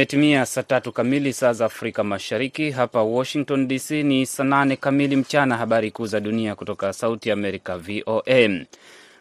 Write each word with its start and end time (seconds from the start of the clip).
Imetimia 0.00 0.46
saa 0.46 0.62
tatu 0.62 0.92
kamili 0.92 1.32
saa 1.32 1.52
za 1.52 1.64
Afrika 1.64 2.04
Mashariki. 2.04 2.70
Hapa 2.70 3.02
Washington 3.02 3.68
DC 3.68 3.90
ni 3.90 4.26
saa 4.26 4.44
nane 4.44 4.76
kamili 4.76 5.16
mchana. 5.16 5.56
Habari 5.56 5.90
kuu 5.90 6.06
za 6.06 6.20
dunia 6.20 6.54
kutoka 6.54 6.92
Sauti 6.92 7.28
ya 7.28 7.32
Amerika, 7.32 7.78
VOA. 7.78 8.60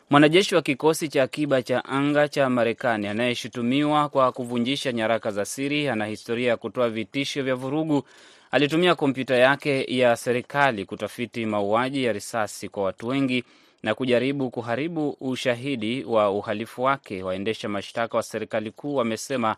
Mwanajeshi 0.09 0.55
wa 0.55 0.61
kikosi 0.61 1.07
cha 1.07 1.23
akiba 1.23 1.61
cha 1.61 1.85
anga 1.85 2.27
cha 2.27 2.49
Marekani 2.49 3.07
anayeshutumiwa 3.07 4.09
kwa 4.09 4.31
kuvunjisha 4.31 4.91
nyaraka 4.91 5.31
za 5.31 5.45
siri 5.45 5.87
ana 5.89 6.05
historia 6.05 6.49
ya 6.49 6.57
kutoa 6.57 6.89
vitisho 6.89 7.43
vya 7.43 7.55
vurugu. 7.55 8.03
Alitumia 8.51 8.95
kompyuta 8.95 9.35
yake 9.35 9.97
ya 9.97 10.15
serikali 10.15 10.85
kutafiti 10.85 11.45
mauaji 11.45 12.03
ya 12.03 12.13
risasi 12.13 12.69
kwa 12.69 12.83
watu 12.83 13.07
wengi 13.07 13.43
na 13.83 13.95
kujaribu 13.95 14.49
kuharibu 14.49 15.17
ushahidi 15.21 16.03
wa 16.03 16.31
uhalifu 16.31 16.83
wake, 16.83 17.23
waendesha 17.23 17.69
mashtaka 17.69 18.17
wa 18.17 18.23
serikali 18.23 18.71
kuu 18.71 18.95
wamesema 18.95 19.55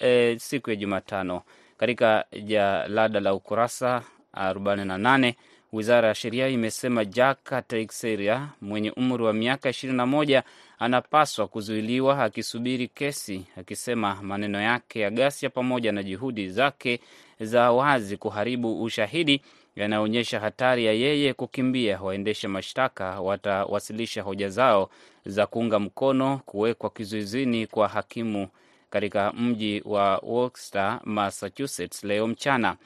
e, 0.00 0.36
siku 0.38 0.70
ya 0.70 0.76
Jumatano 0.76 1.42
katika 1.76 2.24
jalada 2.44 3.20
la 3.20 3.34
ukurasa 3.34 4.02
48. 4.34 5.34
Wizara 5.72 6.08
ya 6.08 6.14
sheria 6.14 6.48
imesema 6.48 7.04
Jaka 7.04 7.62
Teixeira 7.62 8.48
mwenye 8.60 8.90
umri 8.90 9.22
wa 9.24 9.32
miaka 9.32 9.68
21 9.70 10.42
anapaswa 10.78 11.48
kuzuiliwa 11.48 12.24
akisubiri 12.24 12.88
kesi, 12.88 13.44
akisema 13.56 14.14
maneno 14.22 14.60
yake 14.60 15.00
ya 15.00 15.10
ghasia 15.10 15.50
pamoja 15.50 15.92
na 15.92 16.02
juhudi 16.02 16.48
zake 16.48 17.00
za 17.40 17.72
wazi 17.72 18.16
kuharibu 18.16 18.82
ushahidi 18.82 19.42
yanaonyesha 19.78 20.40
hatari 20.40 20.84
ya 20.84 20.92
yeye 20.92 21.34
kukimbia. 21.34 22.00
Waendesha 22.02 22.48
mashtaka 22.48 23.20
watawasilisha 23.20 24.22
hoja 24.22 24.48
zao 24.48 24.90
za 25.26 25.46
kuunga 25.46 25.78
mkono 25.78 26.40
kuwekwa 26.46 26.90
kizuizini 26.90 27.66
kwa 27.66 27.88
hakimu 27.88 28.48
katika 28.90 29.32
mji 29.32 29.82
wa 29.84 30.18
Worcester, 30.18 31.00
Massachusetts 31.04 32.04
leo 32.04 32.26
mchana. 32.26 32.76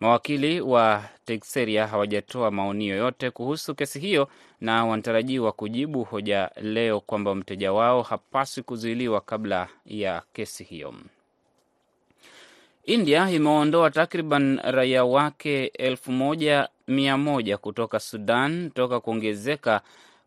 Mawakili 0.00 0.60
wa 0.60 1.04
Teixeira 1.24 1.86
hawajatoa 1.86 2.50
maoni 2.50 2.88
yoyote 2.88 3.30
kuhusu 3.30 3.74
kesi 3.74 4.00
hiyo 4.00 4.28
na 4.60 4.84
wanatarajiwa 4.86 5.52
kujibu 5.52 6.04
hoja 6.04 6.50
leo 6.62 7.00
kwamba 7.00 7.34
mteja 7.34 7.72
wao 7.72 8.02
hapaswi 8.02 8.62
kuzuiliwa 8.62 9.20
kabla 9.20 9.68
ya 9.86 10.22
kesi 10.32 10.64
hiyo. 10.64 10.94
India 12.86 13.30
imeondoa 13.30 13.90
takriban 13.90 14.60
raia 14.64 15.04
wake 15.04 15.66
elfu 15.66 16.12
moja 16.12 16.68
mia 16.88 17.16
moja 17.16 17.58
kutoka 17.58 18.00
Sudan 18.00 18.70
toka 18.70 19.00
kuongezeka 19.00 19.80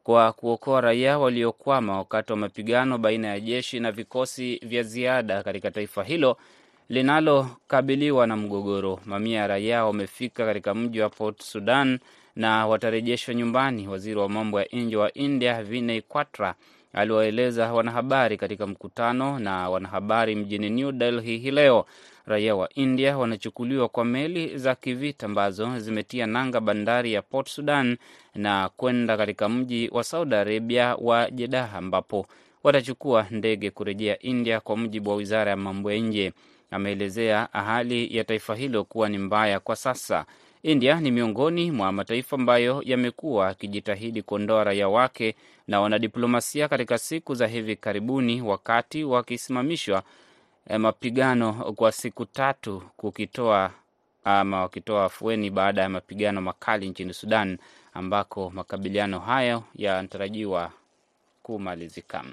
kwa 0.04 0.34
kuokoa 0.34 0.82
raia 0.82 1.20
waliokwama 1.20 1.98
wakati 1.98 2.32
wa 2.32 2.38
mapigano 2.38 2.98
baina 2.98 3.28
ya 3.28 3.40
jeshi 3.40 3.80
na 3.80 3.92
vikosi 3.92 4.56
vya 4.64 4.84
ziada 4.84 5.44
katika 5.44 5.72
taifa 5.72 6.04
hilo 6.04 6.38
linalokabiliwa 6.90 8.28
na 8.28 8.36
mgogoro. 8.38 9.00
Mamia 9.06 9.40
ya 9.40 9.48
raia 9.48 9.86
wamefika 9.86 10.46
katika 10.46 10.74
mji 10.74 11.02
wa 11.02 11.10
Port 11.10 11.42
Sudan 11.44 12.00
na 12.36 12.68
watarejeshwa 12.68 13.34
nyumbani. 13.34 13.88
Waziri 13.88 14.20
wa 14.20 14.30
mambo 14.30 14.60
ya 14.62 14.68
nje 14.74 14.98
wa 14.98 15.14
India 15.14 15.64
Vinay 15.64 16.02
Quatra 16.02 16.56
aliwaeleza 16.94 17.74
wanahabari 17.74 18.38
katika 18.38 18.68
mkutano 18.68 19.40
na 19.40 19.70
wanahabari 19.70 20.36
mjini 20.36 20.70
New 20.70 20.92
Delhi 20.92 21.38
hii 21.38 21.52
leo. 21.52 21.86
Raia 22.28 22.56
wa 22.56 22.70
India 22.76 23.18
wanachukuliwa 23.18 23.90
kwa 23.90 24.06
meli 24.06 24.58
za 24.58 24.76
kivita 24.76 25.26
ambazo 25.26 25.80
zimetia 25.80 26.26
nanga 26.28 26.60
bandari 26.62 27.14
ya 27.14 27.22
Port 27.22 27.50
Sudan 27.50 27.98
na 28.36 28.70
kwenda 28.78 29.18
katika 29.18 29.50
mji 29.50 29.90
wa 29.92 30.04
Saudi 30.04 30.36
Arabia 30.36 30.96
wa 30.96 31.32
Jeddah, 31.32 31.76
ambapo 31.76 32.26
watachukua 32.64 33.28
ndege 33.32 33.70
kurejea 33.72 34.20
India, 34.20 34.60
kwa 34.60 34.78
mujibu 34.78 35.10
wa 35.10 35.16
wizara 35.16 35.52
ya 35.52 35.58
mambo 35.58 35.92
ya 35.92 36.00
nje. 36.00 36.34
Ameelezea 36.72 37.48
hali 37.52 38.18
ya 38.18 38.24
taifa 38.24 38.56
hilo 38.56 38.84
kuwa 38.84 39.10
ni 39.10 39.18
mbaya 39.18 39.60
kwa 39.60 39.76
sasa. 39.76 40.26
India 40.64 41.00
ni 41.00 41.12
miongoni 41.12 41.72
mwa 41.72 41.92
mataifa 41.92 42.36
ambayo 42.36 42.82
yamekuwa 42.86 43.48
akijitahidi 43.48 44.22
kuondoa 44.22 44.64
raia 44.64 44.90
wake 44.90 45.36
na 45.68 45.82
wanadiplomasia 45.82 46.68
katika 46.68 46.98
siku 46.98 47.36
za 47.36 47.48
hivi 47.48 47.76
karibuni, 47.76 48.42
wakati 48.42 49.04
wakisimamishwa 49.04 50.04
mapigano 50.78 51.54
kwa 51.54 51.92
siku 51.92 52.26
tatu, 52.26 52.84
kukitoa 52.98 53.72
ama 54.24 54.62
wakitoa 54.62 55.06
afueni 55.06 55.50
baada 55.50 55.82
ya 55.82 55.90
mapigano 55.90 56.42
makali 56.42 56.90
nchini 56.90 57.14
Sudan, 57.14 57.58
ambako 57.94 58.50
makabiliano 58.50 59.20
hayo 59.20 59.64
yanatarajiwa 59.76 60.72
kumalizika. 61.44 62.24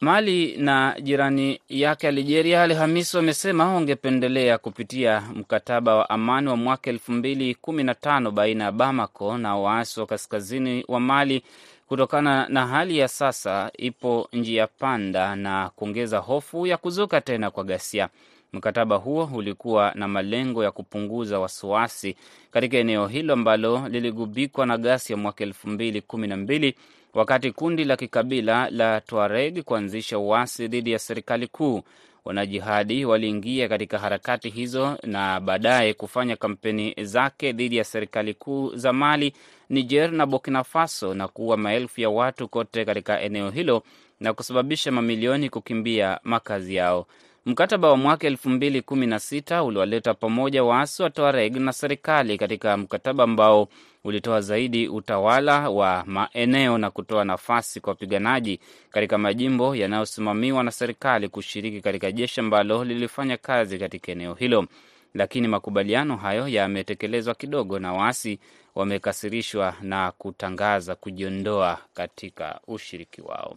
Mali 0.00 0.56
na 0.56 0.96
jirani 1.02 1.60
yake 1.68 2.08
Algeria 2.08 2.62
Alhamisi 2.62 3.16
wamesema 3.16 3.74
wangependelea 3.74 4.58
kupitia 4.58 5.20
mkataba 5.34 5.94
wa 5.96 6.10
amani 6.10 6.48
wa 6.48 6.56
mwaka 6.56 6.90
elfu 6.90 7.12
mbili 7.12 7.54
kumi 7.54 7.84
na 7.84 7.94
tano 7.94 8.30
baina 8.30 8.64
ya 8.64 8.72
Bamako 8.72 9.38
na 9.38 9.56
waasi 9.56 10.00
wa 10.00 10.06
kaskazini 10.06 10.84
wa 10.88 11.00
Mali 11.00 11.42
kutokana 11.90 12.48
na 12.48 12.66
hali 12.66 12.98
ya 12.98 13.08
sasa 13.08 13.70
ipo 13.78 14.28
njia 14.32 14.66
panda 14.66 15.36
na 15.36 15.70
kuongeza 15.76 16.18
hofu 16.18 16.66
ya 16.66 16.76
kuzuka 16.76 17.20
tena 17.20 17.50
kwa 17.50 17.64
ghasia. 17.64 18.08
Mkataba 18.52 18.96
huo 18.96 19.30
ulikuwa 19.34 19.92
na 19.94 20.08
malengo 20.08 20.64
ya 20.64 20.70
kupunguza 20.70 21.38
wasiwasi 21.38 22.16
katika 22.50 22.76
eneo 22.78 23.06
hilo 23.06 23.32
ambalo 23.32 23.88
liligubikwa 23.88 24.66
na 24.66 24.78
ghasia 24.78 25.16
mwaka 25.16 25.44
elfu 25.44 25.68
mbili 25.68 26.00
kumi 26.00 26.26
na 26.26 26.36
mbili 26.36 26.74
wakati 27.14 27.52
kundi 27.52 27.84
la 27.84 27.96
kikabila 27.96 28.70
la 28.70 29.00
Tuareg 29.00 29.62
kuanzisha 29.62 30.18
uasi 30.18 30.68
dhidi 30.68 30.92
ya 30.92 30.98
serikali 30.98 31.46
kuu. 31.46 31.82
Wanajihadi 32.24 33.04
waliingia 33.04 33.68
katika 33.68 33.98
harakati 33.98 34.50
hizo 34.50 34.98
na 35.02 35.40
baadaye 35.40 35.94
kufanya 35.94 36.36
kampeni 36.36 36.94
zake 37.02 37.52
dhidi 37.52 37.76
ya 37.76 37.84
serikali 37.84 38.34
kuu 38.34 38.72
za 38.76 38.92
Mali, 38.92 39.32
Niger 39.68 40.12
na 40.12 40.26
Burkina 40.26 40.64
Faso 40.64 41.14
na 41.14 41.28
kuua 41.28 41.56
maelfu 41.56 42.00
ya 42.00 42.10
watu 42.10 42.48
kote 42.48 42.84
katika 42.84 43.20
eneo 43.20 43.50
hilo 43.50 43.82
na 44.20 44.32
kusababisha 44.34 44.92
mamilioni 44.92 45.50
kukimbia 45.50 46.20
makazi 46.22 46.74
yao. 46.74 47.06
Mkataba 47.46 47.88
wa 47.90 47.96
mwaka 47.96 48.26
elfu 48.26 48.50
mbili 48.50 48.82
kumi 48.82 49.06
na 49.06 49.18
sita 49.18 49.62
uliwaleta 49.64 50.14
pamoja 50.14 50.64
waasi 50.64 51.02
wa 51.02 51.10
Tuareg 51.10 51.56
na 51.56 51.72
serikali 51.72 52.38
katika 52.38 52.76
mkataba 52.76 53.24
ambao 53.24 53.68
ulitoa 54.04 54.40
zaidi 54.40 54.88
utawala 54.88 55.70
wa 55.70 56.04
maeneo 56.06 56.78
na 56.78 56.90
kutoa 56.90 57.24
nafasi 57.24 57.80
kwa 57.80 57.90
wapiganaji 57.90 58.60
katika 58.90 59.18
majimbo 59.18 59.76
yanayosimamiwa 59.76 60.62
na 60.64 60.70
serikali 60.70 61.28
kushiriki 61.28 61.80
katika 61.80 62.12
jeshi 62.12 62.40
ambalo 62.40 62.84
lilifanya 62.84 63.36
kazi 63.36 63.78
katika 63.78 64.12
eneo 64.12 64.34
hilo. 64.34 64.66
Lakini 65.14 65.48
makubaliano 65.48 66.16
hayo 66.16 66.48
yametekelezwa 66.48 67.34
kidogo 67.34 67.78
na 67.78 67.92
waasi 67.92 68.38
wamekasirishwa 68.74 69.74
na 69.82 70.12
kutangaza 70.18 70.94
kujiondoa 70.94 71.78
katika 71.94 72.60
ushiriki 72.66 73.22
wao 73.22 73.56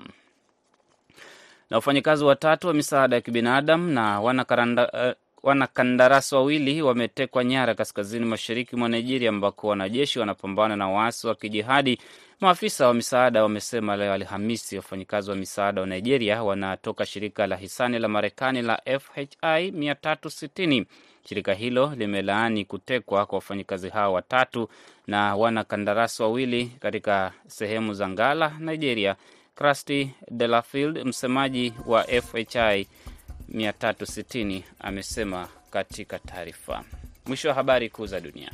na 1.70 1.78
wafanyakazi 1.78 2.24
watatu 2.24 2.68
wa 2.68 2.74
misaada 2.74 3.16
ya 3.16 3.22
kibinadamu 3.22 3.92
na 3.92 4.22
wanakandarasi 5.44 6.36
uh, 6.36 6.42
wawili 6.42 6.82
wametekwa 6.82 7.44
nyara 7.44 7.76
kaskazini 7.76 8.26
mashariki 8.26 8.76
mwa 8.76 8.90
Nigeria, 8.90 9.30
ambako 9.30 9.68
wanajeshi 9.68 10.20
wanapambana 10.20 10.76
na 10.76 10.90
waasi 10.90 11.28
wa 11.28 11.36
kijihadi. 11.36 12.00
Maafisa 12.42 12.88
wa 12.88 12.94
misaada 12.94 13.44
wamesema 13.44 13.96
leo 13.96 14.14
Alhamisi. 14.14 14.76
Wafanyakazi 14.78 15.30
wa 15.30 15.36
misaada 15.36 15.82
wa 15.82 15.88
Nigeria 15.88 16.44
wanatoka 16.44 17.06
shirika 17.06 17.48
la 17.48 17.56
hisani 17.56 18.00
la 18.00 18.08
Marekani 18.08 18.62
la 18.62 18.82
FHI 19.00 19.72
360. 19.72 20.86
Shirika 21.30 21.54
hilo 21.54 21.94
limelaani 21.98 22.66
kutekwa 22.66 23.26
kwa 23.26 23.36
wafanyakazi 23.36 23.90
hao 23.90 24.14
watatu 24.14 24.70
na 25.08 25.36
wanakandarasi 25.36 26.22
wawili 26.24 26.66
katika 26.80 27.32
sehemu 27.48 27.94
za 27.94 28.10
Ngala, 28.10 28.52
Nigeria. 28.60 29.16
Krusty 29.56 30.10
Delafield, 30.32 31.06
msemaji 31.06 31.74
wa 31.86 32.04
FHI 32.04 32.88
360, 33.52 34.64
amesema 34.80 35.48
katika 35.72 36.20
taarifa. 36.20 36.84
Mwisho 37.26 37.48
wa 37.50 37.54
habari 37.54 37.90
kuu 37.90 38.06
za 38.06 38.20
dunia. 38.20 38.52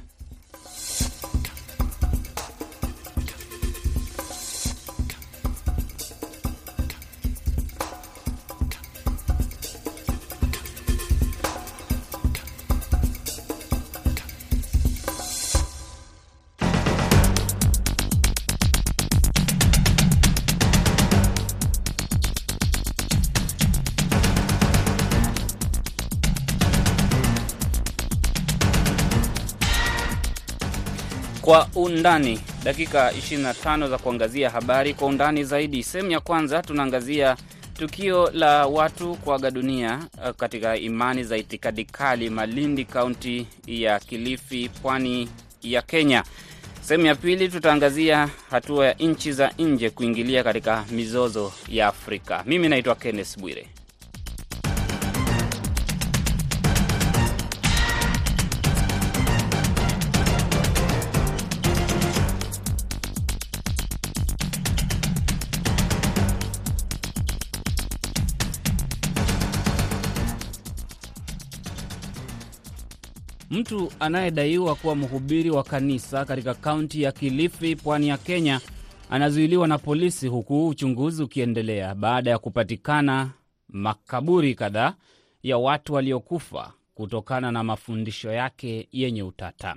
Undani, 31.84 32.40
dakika 32.64 33.12
25 33.12 33.90
za 33.90 33.98
kuangazia 33.98 34.50
habari 34.50 34.94
kwa 34.94 35.08
undani 35.08 35.44
zaidi. 35.44 35.84
Sehemu 35.84 36.12
ya 36.12 36.20
kwanza 36.20 36.62
tunaangazia 36.62 37.38
Tukio 37.80 38.31
la 38.34 38.66
watu 38.68 39.16
kuaga 39.16 39.52
dunia 39.52 40.08
katika 40.38 40.78
imani 40.78 41.24
za 41.24 41.38
itikadi 41.38 41.86
kali 41.86 42.30
Malindi, 42.30 42.86
kaunti 42.86 43.48
ya 43.68 44.00
Kilifi, 44.00 44.70
pwani 44.81 45.30
ya 45.62 45.81
Kenya. 45.81 46.24
Sehemu 46.81 47.06
ya 47.06 47.16
pili 47.16 47.50
tutaangazia 47.50 48.30
hatua 48.50 48.86
ya 48.88 48.94
nchi 48.94 49.31
za 49.31 49.52
nje 49.60 49.90
kuingilia 49.90 50.44
katika 50.44 50.86
mizozo 50.92 51.52
ya 51.70 51.88
Afrika. 51.88 52.44
Mimi 52.46 52.70
naitwa 52.70 52.96
Kenneth 52.96 53.40
Bwire. 53.40 53.68
Mtu 73.60 73.92
anayedaiwa 74.00 74.76
kuwa 74.76 74.96
mhubiri 74.96 75.50
wa 75.50 75.64
kanisa 75.64 76.26
katika 76.26 76.54
kaunti 76.54 77.02
ya 77.02 77.12
Kilifi, 77.12 77.76
pwani 77.76 78.08
ya 78.08 78.18
Kenya, 78.18 78.62
anazuiliwa 79.10 79.68
na 79.68 79.78
polisi 79.78 80.28
huku 80.28 80.68
uchunguzi 80.68 81.24
ukiendelea 81.24 81.96
baada 81.96 82.30
ya 82.32 82.40
kupatikana 82.40 83.30
makaburi 83.70 84.56
kadhaa 84.56 84.94
ya 85.44 85.58
watu 85.58 85.94
waliokufa 85.94 86.74
kutokana 86.96 87.52
na 87.52 87.64
mafundisho 87.64 88.32
yake 88.32 88.88
yenye 88.92 89.24
utata. 89.24 89.76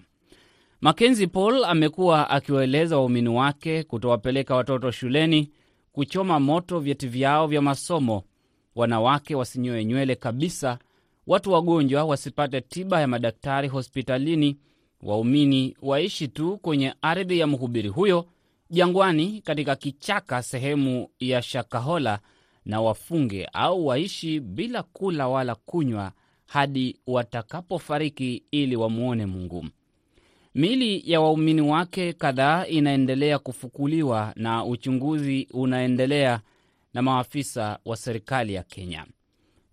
Mackenzie 0.81 1.26
Paul 1.26 1.64
amekuwa 1.64 2.31
akiwaeleza 2.31 2.96
waumini 2.96 3.28
wake 3.28 3.82
kutowapeleka 3.82 4.55
watoto 4.56 4.90
shuleni, 4.90 5.50
kuchoma 5.93 6.40
moto 6.40 6.81
vyeti 6.81 7.08
vyao 7.08 7.46
vya 7.46 7.62
masomo, 7.62 8.23
wanawake 8.75 9.35
wasinyoe 9.35 9.85
nywele 9.85 10.14
kabisa 10.14 10.78
watu 11.26 11.52
wagonjwa 11.52 12.04
wasipate 12.04 12.60
tiba 12.60 13.00
ya 13.00 13.06
madaktari 13.08 13.69
hospitalini, 13.69 14.58
waumini 15.02 15.76
waishi 15.82 16.28
tu 16.28 16.58
kwenye 16.58 16.94
ardhi 17.02 17.38
ya 17.38 17.46
mhubiri 17.46 17.88
huyo 17.88 18.26
jangwani, 18.70 19.40
katika 19.40 19.76
kichaka 19.76 20.42
sehemu 20.42 21.08
ya 21.20 21.42
Shakahola, 21.42 22.19
na 22.64 22.80
wafunge 22.80 23.48
au 23.52 23.86
waishi 23.86 24.40
bila 24.40 24.82
kula 24.82 25.28
wala 25.28 25.54
kunywa 25.54 26.12
hadi 26.46 26.96
watakapofariki 27.06 28.42
ili 28.50 28.76
wamwone 28.76 29.26
Mungu. 29.26 29.66
Miili 30.54 31.02
ya 31.12 31.20
waumini 31.20 31.60
wake 31.60 32.12
kadhaa 32.12 32.66
inaendelea 32.66 33.38
kufukuliwa 33.38 34.32
na 34.36 34.64
uchunguzi 34.64 35.48
unaendelea 35.52 36.40
na 36.94 37.02
maafisa 37.02 37.78
wa 37.84 37.96
serikali 37.96 38.54
ya 38.54 38.62
Kenya. 38.62 39.06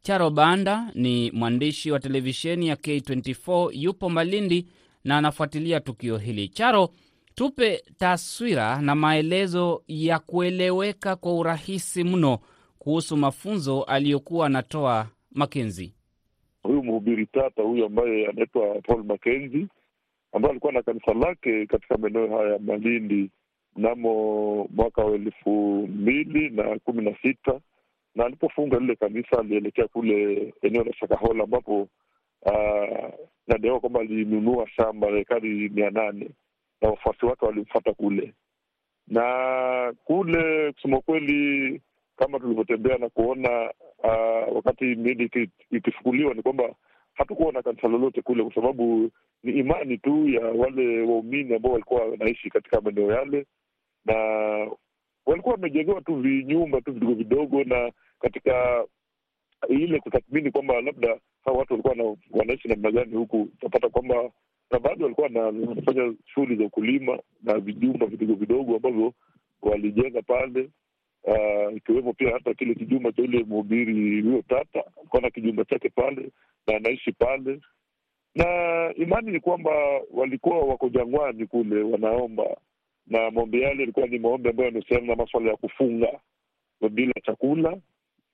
Charo 0.01 0.29
Banda 0.29 0.91
ni 0.95 1.31
mwandishi 1.31 1.91
wa 1.91 1.99
televisheni 1.99 2.67
ya 2.67 2.75
K24, 2.75 3.69
yupo 3.73 4.09
Malindi 4.09 4.67
na 5.03 5.17
anafuatilia 5.17 5.79
tukio 5.79 6.17
hili. 6.17 6.47
Charo, 6.47 6.89
tupe 7.35 7.83
taswira 7.97 8.81
na 8.81 8.95
maelezo 8.95 9.83
ya 9.87 10.19
kueleweka 10.19 11.15
kwa 11.15 11.33
urahisi 11.35 12.03
mno 12.03 12.39
kuhusu 12.79 13.17
mafunzo 13.17 13.83
aliyokuwa 13.83 14.45
anatoa 14.45 15.07
Makenzi. 15.31 15.93
Huyu 16.63 16.83
mhubiri 16.83 17.25
tata 17.25 17.63
huyu 17.63 17.85
ambaye 17.85 18.27
anaitwa 18.27 18.81
Paul 18.87 19.03
Makenzi, 19.03 19.67
ambaye 20.33 20.51
alikuwa 20.51 20.73
na 20.73 20.81
kanisa 20.81 21.13
lake 21.13 21.65
katika 21.65 21.97
maeneo 21.97 22.37
haya 22.37 22.53
ya 22.53 22.59
Malindi 22.59 23.29
mnamo 23.75 24.67
mwaka 24.73 25.01
wa 25.01 25.15
elfu 25.15 25.87
mbili 25.87 26.49
na 26.49 26.79
kumi 26.79 27.03
na 27.03 27.15
sita 27.21 27.59
na 28.15 28.25
alipofunga 28.25 28.79
lile 28.79 28.95
kanisa 28.95 29.39
alielekea 29.39 29.87
kule 29.87 30.53
eneo 30.61 30.83
la 30.83 30.93
Shakahola 30.93 31.43
ambapo 31.43 31.87
uh, 32.41 33.09
nadaiwa 33.47 33.79
kwamba 33.79 33.99
alinunua 33.99 34.67
shamba 34.69 35.09
la 35.09 35.19
ekari 35.19 35.69
mia 35.69 35.89
nane 35.89 36.29
na 36.81 36.89
wafuasi 36.89 37.25
wake 37.25 37.45
walimfata 37.45 37.93
kule. 37.93 38.33
Na 39.07 39.93
kule 40.05 40.71
kusema 40.71 41.01
kweli, 41.01 41.81
kama 42.17 42.39
tulivyotembea 42.39 42.97
na 42.97 43.09
kuona 43.09 43.73
uh, 44.03 44.55
wakati 44.55 44.83
miili 44.85 45.49
ikifukuliwa, 45.71 46.33
ni 46.33 46.41
kwamba 46.41 46.75
hatukuwa 47.13 47.51
na 47.51 47.61
kanisa 47.61 47.87
lolote 47.87 48.21
kule, 48.21 48.43
kwa 48.43 48.53
sababu 48.55 49.09
ni 49.43 49.51
imani 49.51 49.97
tu 49.97 50.29
ya 50.29 50.41
wale 50.45 51.01
waumini 51.01 51.55
ambao 51.55 51.71
walikuwa 51.71 52.05
wanaishi 52.05 52.49
katika 52.49 52.81
maeneo 52.81 53.11
yale, 53.11 53.45
na 54.05 54.15
walikuwa 55.29 55.55
wamejengewa 55.55 56.01
tu 56.01 56.15
vinyumba 56.15 56.81
tu 56.81 56.91
vidogo 56.93 57.13
vidogo, 57.13 57.63
na 57.63 57.91
katika 58.19 58.85
ile 59.69 59.99
kutathmini 59.99 60.51
kwamba 60.51 60.81
labda 60.81 61.19
hawa 61.45 61.57
watu 61.57 61.73
walikuwa 61.73 62.15
wanaishi 62.31 62.67
namna 62.67 62.91
gani 62.91 63.15
huku, 63.15 63.41
utapata 63.41 63.89
kwamba 63.89 64.31
na 64.71 64.79
baadhi 64.79 65.03
walikuwa 65.03 65.29
wanafanya 65.33 66.13
shughuli 66.25 66.55
za 66.55 66.63
ukulima 66.65 67.19
na 67.43 67.59
vijumba 67.59 68.05
vidogo 68.05 68.33
vidogo 68.33 68.75
ambavyo 68.75 69.13
walijenga 69.61 70.21
pale, 70.21 70.69
ikiwemo 71.75 72.09
uh, 72.09 72.15
pia 72.15 72.31
hata 72.33 72.53
kile 72.53 72.75
kijumba 72.75 73.11
cha 73.11 73.21
ule 73.21 73.43
mhubiri 73.43 74.21
huyo 74.21 74.41
tata 74.47 74.83
alikuwa 74.99 75.21
na 75.21 75.29
kijumba 75.29 75.65
chake 75.65 75.89
pale 75.89 76.29
na 76.67 76.75
anaishi 76.75 77.11
pale, 77.11 77.59
na 78.35 78.45
imani 78.95 79.31
ni 79.31 79.39
kwamba 79.39 79.71
walikuwa 80.11 80.59
wako 80.59 80.89
jangwani 80.89 81.45
kule 81.45 81.81
wanaomba 81.83 82.57
na 83.09 83.31
maombi 83.31 83.61
yale 83.61 83.79
yalikuwa 83.79 84.07
ni 84.07 84.19
maombi 84.19 84.49
ambayo 84.49 84.67
yanahusiana 84.67 85.05
na 85.07 85.15
maswala 85.15 85.49
ya 85.51 85.57
kufunga 85.57 86.19
bila 86.89 87.13
chakula, 87.23 87.77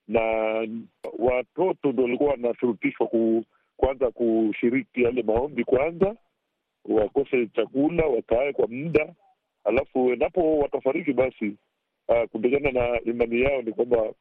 na 0.07 0.21
watoto 1.19 1.91
ndo 1.91 2.03
walikuwa 2.03 2.29
wanashurutishwa 2.31 3.07
ku, 3.07 3.43
kwanza 3.77 4.11
kushiriki 4.11 5.03
yale 5.03 5.23
maombi 5.23 5.63
kwanza, 5.63 6.15
wakose 6.85 7.47
chakula, 7.47 8.05
wakae 8.05 8.53
kwa 8.53 8.67
muda, 8.67 9.13
alafu 9.63 10.11
endapo 10.13 10.57
watafariki 10.59 11.13
basi, 11.13 11.55
uh, 12.07 12.23
kulingana 12.31 12.71
na 12.71 13.01
imani 13.01 13.41
yao 13.41 13.61
ni 13.61 13.71
kwamba 13.71 14.13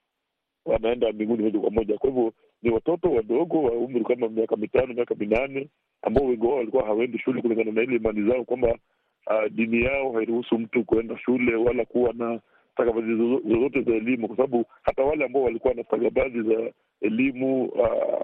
wanaenda 0.65 1.13
mbinguni 1.13 1.43
moja 1.43 1.61
kwa 1.61 1.71
moja. 1.71 1.99
Kwa 1.99 2.11
hivyo 2.11 2.33
ni 2.63 2.71
watoto 2.71 3.11
wadogo 3.13 3.63
wa 3.63 3.73
umri 3.73 4.05
kama 4.05 4.29
miaka 4.29 4.57
mitano, 4.57 4.95
miaka 4.95 5.15
minane, 5.15 5.69
ambao 6.03 6.25
wengi 6.27 6.47
wao 6.47 6.57
walikuwa 6.57 6.85
hawaendi 6.87 7.19
shule 7.19 7.43
kulingana 7.43 7.73
na 7.73 7.83
ile 7.83 7.97
imani 7.97 8.31
zao 8.31 8.45
kwamba 8.45 8.79
Uh, 9.27 9.47
dini 9.51 9.83
yao 9.85 10.13
hairuhusu 10.13 10.59
mtu 10.59 10.85
kuenda 10.85 11.19
shule 11.19 11.55
wala 11.55 11.85
kuwa 11.85 12.13
na 12.13 12.41
stakabadhi 12.73 13.15
zozote 13.17 13.83
za 13.83 13.95
elimu, 13.95 14.27
kwa 14.29 14.37
sababu 14.37 14.65
hata 14.83 15.03
wale 15.03 15.25
ambao 15.25 15.43
walikuwa 15.43 15.75
na 15.75 15.85
stakabadhi 15.85 16.43
za 16.43 16.71
elimu 17.01 17.65
uh, 17.65 18.23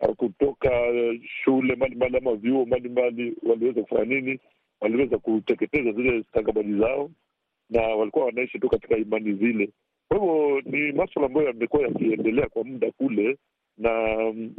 uh, 0.00 0.14
kutoka 0.16 0.70
shule 1.44 1.74
mbalimbali 1.76 2.16
ama 2.16 2.34
vyuo 2.34 2.66
mbalimbali 2.66 3.36
waliweza 3.42 3.82
kufanya 3.82 4.04
nini? 4.04 4.38
Waliweza 4.80 5.18
kuteketeza 5.18 5.92
zile 5.92 6.22
stakabadhi 6.22 6.78
zao, 6.78 7.10
na 7.70 7.82
walikuwa 7.82 8.24
wanaishi 8.24 8.58
tu 8.58 8.68
katika 8.68 8.96
imani 8.96 9.32
zile. 9.32 9.70
Kwa 10.08 10.18
hivyo 10.18 10.60
ni 10.64 10.92
maswala 10.92 11.26
ambayo 11.26 11.46
yamekuwa 11.46 11.82
yakiendelea 11.82 12.46
kwa 12.48 12.64
muda 12.64 12.90
kule, 12.90 13.36
na 13.78 13.90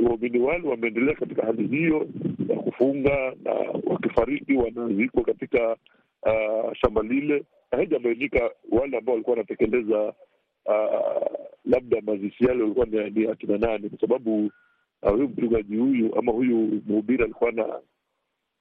waumini 0.06 0.40
wale 0.40 0.68
wameendelea 0.68 1.16
katika 1.16 1.46
hali 1.46 1.68
hiyo 1.68 2.08
ya 2.80 2.86
kufunga, 2.86 3.34
na 3.44 3.54
wakifariki 3.86 4.54
wanazikwa 4.54 5.24
katika 5.24 5.76
uh, 6.24 6.74
shamba 6.74 7.02
lile, 7.02 7.44
na 7.72 7.78
haijabainika 7.78 8.52
wale 8.72 8.98
ambao 8.98 9.14
walikuwa 9.14 9.34
wanatekeleza 9.36 10.14
uh, 10.66 11.28
labda 11.66 12.02
mazishi 12.02 12.46
yale 12.46 12.64
walikuwa 12.64 12.86
ni 12.86 13.28
akina 13.28 13.58
nani, 13.58 13.90
kwa 13.90 14.00
sababu 14.00 14.52
uh, 15.04 15.12
huyu 15.12 15.28
mchungaji 15.30 15.76
huyu 15.78 16.16
ama 16.20 16.32
huyu 16.32 16.82
mhubiri 16.88 17.24
alikuwa 17.24 17.52
na 17.52 17.80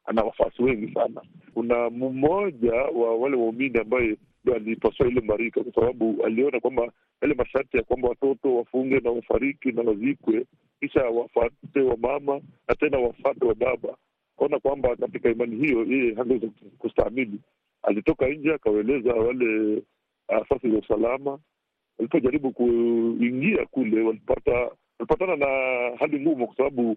ana 0.04 0.22
wafuasi 0.22 0.62
wengi 0.62 0.94
sana. 0.94 1.22
Kuna 1.54 1.90
mmoja 1.90 2.72
wa 2.74 3.16
wale 3.16 3.36
waumini 3.36 3.78
ambaye 3.78 4.16
ndo 4.44 4.54
alipasua 4.54 5.06
ile 5.08 5.20
marika, 5.20 5.62
kwa 5.62 5.72
sababu 5.72 6.24
aliona 6.24 6.60
kwamba 6.60 6.92
yale 7.22 7.34
masharti 7.34 7.76
ya 7.76 7.82
kwamba 7.82 8.08
watoto 8.08 8.56
wafunge 8.56 9.00
na 9.00 9.10
wafariki 9.10 9.72
na 9.72 9.82
wazikwe, 9.82 10.44
kisha 10.80 11.00
wafate 11.04 11.80
wa 11.80 11.96
mama 11.96 12.40
na 12.68 12.74
tena 12.74 12.98
wafate 12.98 13.44
wa 13.44 13.54
baba, 13.54 13.96
kaona 14.38 14.58
kwamba 14.58 14.96
katika 14.96 15.30
imani 15.30 15.56
hiyo 15.56 15.84
yeye 15.84 16.14
hangeweza 16.14 16.46
kustahimili. 16.78 17.40
Alitoka 17.82 18.28
nje 18.28 18.54
akawaeleza 18.54 19.14
wale 19.14 19.82
asasi 20.28 20.70
za 20.70 20.78
usalama. 20.78 21.38
Walipojaribu 21.98 22.52
kuingia 22.52 23.66
kule, 23.66 24.00
walipata 24.02 24.70
walipatana 24.98 25.36
na 25.36 25.46
hali 25.98 26.20
ngumu, 26.20 26.46
kwa 26.46 26.56
sababu 26.56 26.96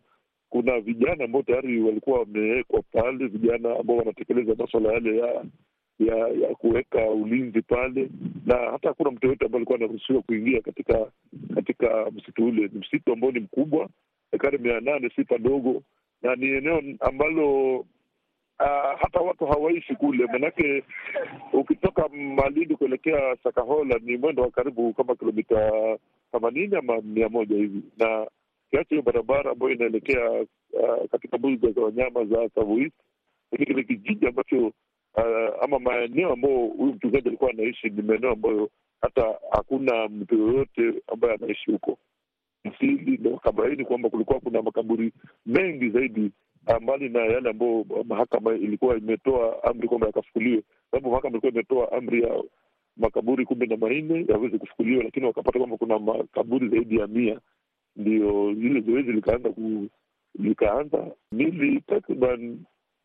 kuna 0.50 0.80
vijana 0.80 1.24
ambao 1.26 1.42
tayari 1.44 1.82
walikuwa 1.82 2.20
wamewekwa 2.20 2.82
pale, 2.92 3.28
vijana 3.28 3.80
ambao 3.80 3.98
wanatekeleza 3.98 4.56
maswala 4.56 4.94
yale 4.94 5.18
ya 5.18 5.46
ya 6.00 6.16
ya 6.28 6.56
kuweka 6.56 7.10
ulinzi 7.10 7.62
pale, 7.62 8.10
na 8.46 8.56
hata 8.56 8.88
hakuna 8.88 9.12
mtu 9.12 9.26
yoyote 9.28 9.46
ambaye 9.46 9.58
alikuwa 9.60 9.78
anaruhusiwa 9.78 10.22
kuingia 10.22 10.62
katika 10.62 11.12
katika 11.56 12.12
msitu 12.12 12.46
ule. 12.46 12.62
Ni 12.74 12.80
msitu 12.80 13.14
ambao 13.14 13.32
ni 13.32 13.40
mkubwa, 13.40 13.90
ekari 14.32 14.58
mia 14.58 14.80
nane, 14.80 15.10
si 15.16 15.24
padogo, 15.24 15.84
na 16.22 16.36
ni 16.36 16.48
eneo 16.48 16.82
ambalo 17.00 17.76
uh, 18.60 19.00
hata 19.02 19.20
watu 19.20 19.46
hawaishi 19.46 19.96
kule, 19.96 20.26
manake 20.28 20.84
ukitoka 21.54 22.08
Malindi 22.10 22.76
kuelekea 22.76 23.38
Sakahola 23.44 24.00
ni 24.02 24.18
mwendo 24.18 24.44
wa 24.44 24.52
karibu 24.52 24.94
kama 24.94 25.16
kilomita 25.16 25.72
themanini 26.32 26.76
ama 26.76 27.02
mia 27.02 27.30
moja 27.30 27.56
hivi, 27.56 27.82
na 27.98 28.28
kiacha 28.72 28.90
hiyo 28.90 29.02
barabara 29.02 29.52
ambayo 29.52 29.72
inaelekea 29.74 30.32
uh, 30.74 31.06
katika 31.12 31.38
mbuga 31.38 31.72
za 31.72 31.82
wanyama 31.82 32.26
za 32.26 32.50
Tsavo 32.50 32.78
East, 32.80 32.96
lakini 33.52 33.66
kile 33.66 33.84
kijiji 33.84 34.28
ambacho 34.28 34.68
uh, 34.68 35.64
ama 35.64 35.80
maeneo 35.80 36.34
ambayo 36.34 36.58
huyu 36.58 36.94
mchungaji 36.94 37.28
alikuwa 37.28 37.50
anaishi 37.50 37.90
ni 37.90 38.02
maeneo 38.02 38.32
ambayo 38.32 38.70
hata 39.02 39.36
hakuna 39.52 40.08
mtu 40.08 40.36
yoyote 40.38 40.94
ambaye 41.08 41.34
anaishi 41.34 41.72
huko 41.72 41.98
msili, 42.66 43.18
ndo 43.18 43.32
wakabaini 43.32 43.86
kwamba 43.86 44.10
kulikuwa 44.10 44.40
kuna 44.40 44.62
makaburi 44.62 45.14
mengi 45.46 45.90
zaidi 45.90 46.32
mbali 46.82 47.10
na 47.10 47.20
yale 47.20 47.50
ambayo 47.50 47.86
mahakama 48.08 48.54
ilikuwa 48.56 48.98
imetoa 48.98 49.64
amri 49.64 49.88
kwamba 49.88 50.08
yakafukuliwe, 50.08 50.64
sababu 50.92 51.10
mahakama 51.10 51.32
ilikuwa 51.32 51.52
imetoa 51.52 51.92
amri 51.92 52.24
ya 52.24 52.44
makaburi 52.98 53.46
kumi 53.46 53.68
na 53.68 53.78
manne 53.78 54.26
yaweze 54.30 54.58
kufukuliwa, 54.58 55.04
lakini 55.04 55.26
wakapata 55.26 55.60
kwamba 55.60 55.78
kuna 55.78 56.00
makaburi 56.00 56.70
zaidi 56.70 56.98
ya 56.98 57.08
mia. 57.08 57.40
Ndio 57.96 58.52
lile 58.52 58.82
zoezi 58.82 59.12
likaanza 59.12 59.50
ku 59.50 59.88
likaanza 60.40 61.12
mili 61.32 61.82
takriban 61.82 62.60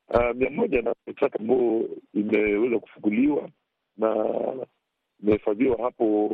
uh, 0.09 0.31
mia 0.37 0.51
moja 0.51 0.83
na 0.83 0.95
tatu 1.17 1.39
ambayo 1.39 1.89
imeweza 2.15 2.79
kufukuliwa 2.79 3.49
na 3.97 4.27
imehifadhiwa 5.23 5.77
hapo 5.83 6.31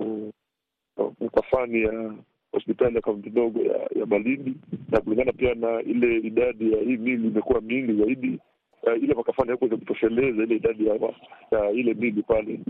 mkafani 1.20 1.82
ya 1.82 2.14
hospitali 2.52 2.94
ya 2.96 3.00
kaunti 3.02 3.30
ndogo 3.30 3.60
ya, 3.62 3.88
ya 4.00 4.06
Malindi, 4.06 4.54
na 4.88 5.00
kulingana 5.00 5.32
pia 5.32 5.54
na 5.54 5.82
ile 5.82 6.16
idadi 6.18 6.72
ya 6.72 6.78
hii 6.80 6.96
mili 6.96 7.26
imekuwa 7.28 7.60
mingi 7.60 7.92
zaidi. 7.92 8.38
Uh, 8.82 9.02
ile 9.02 9.14
makafani 9.14 9.50
hakuweza 9.50 9.76
kutosheleza 9.76 10.42
ile 10.42 10.56
idadi 10.56 10.86
ya, 10.86 10.94
ya 11.50 11.70
ile 11.70 11.94
mili 11.94 12.22
pale, 12.22 12.60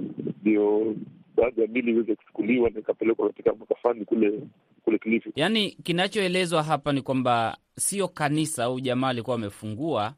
ndio 0.42 0.94
baadhi 1.36 1.60
ya 1.60 1.66
mili 1.66 1.90
iweze 1.90 2.14
kuchukuliwa 2.14 2.70
na 2.70 2.80
ikapelekwa 2.80 3.26
katika 3.28 3.54
makafani 3.54 4.04
kule 4.04 4.40
kule 4.84 4.98
Kilifi. 4.98 5.32
Yaani, 5.36 5.70
kinachoelezwa 5.70 6.62
hapa 6.62 6.92
ni 6.92 7.02
kwamba 7.02 7.56
sio 7.76 8.08
kanisa 8.08 8.64
au 8.64 8.80
jamaa 8.80 9.08
alikuwa 9.08 9.34
wamefungua, 9.36 10.14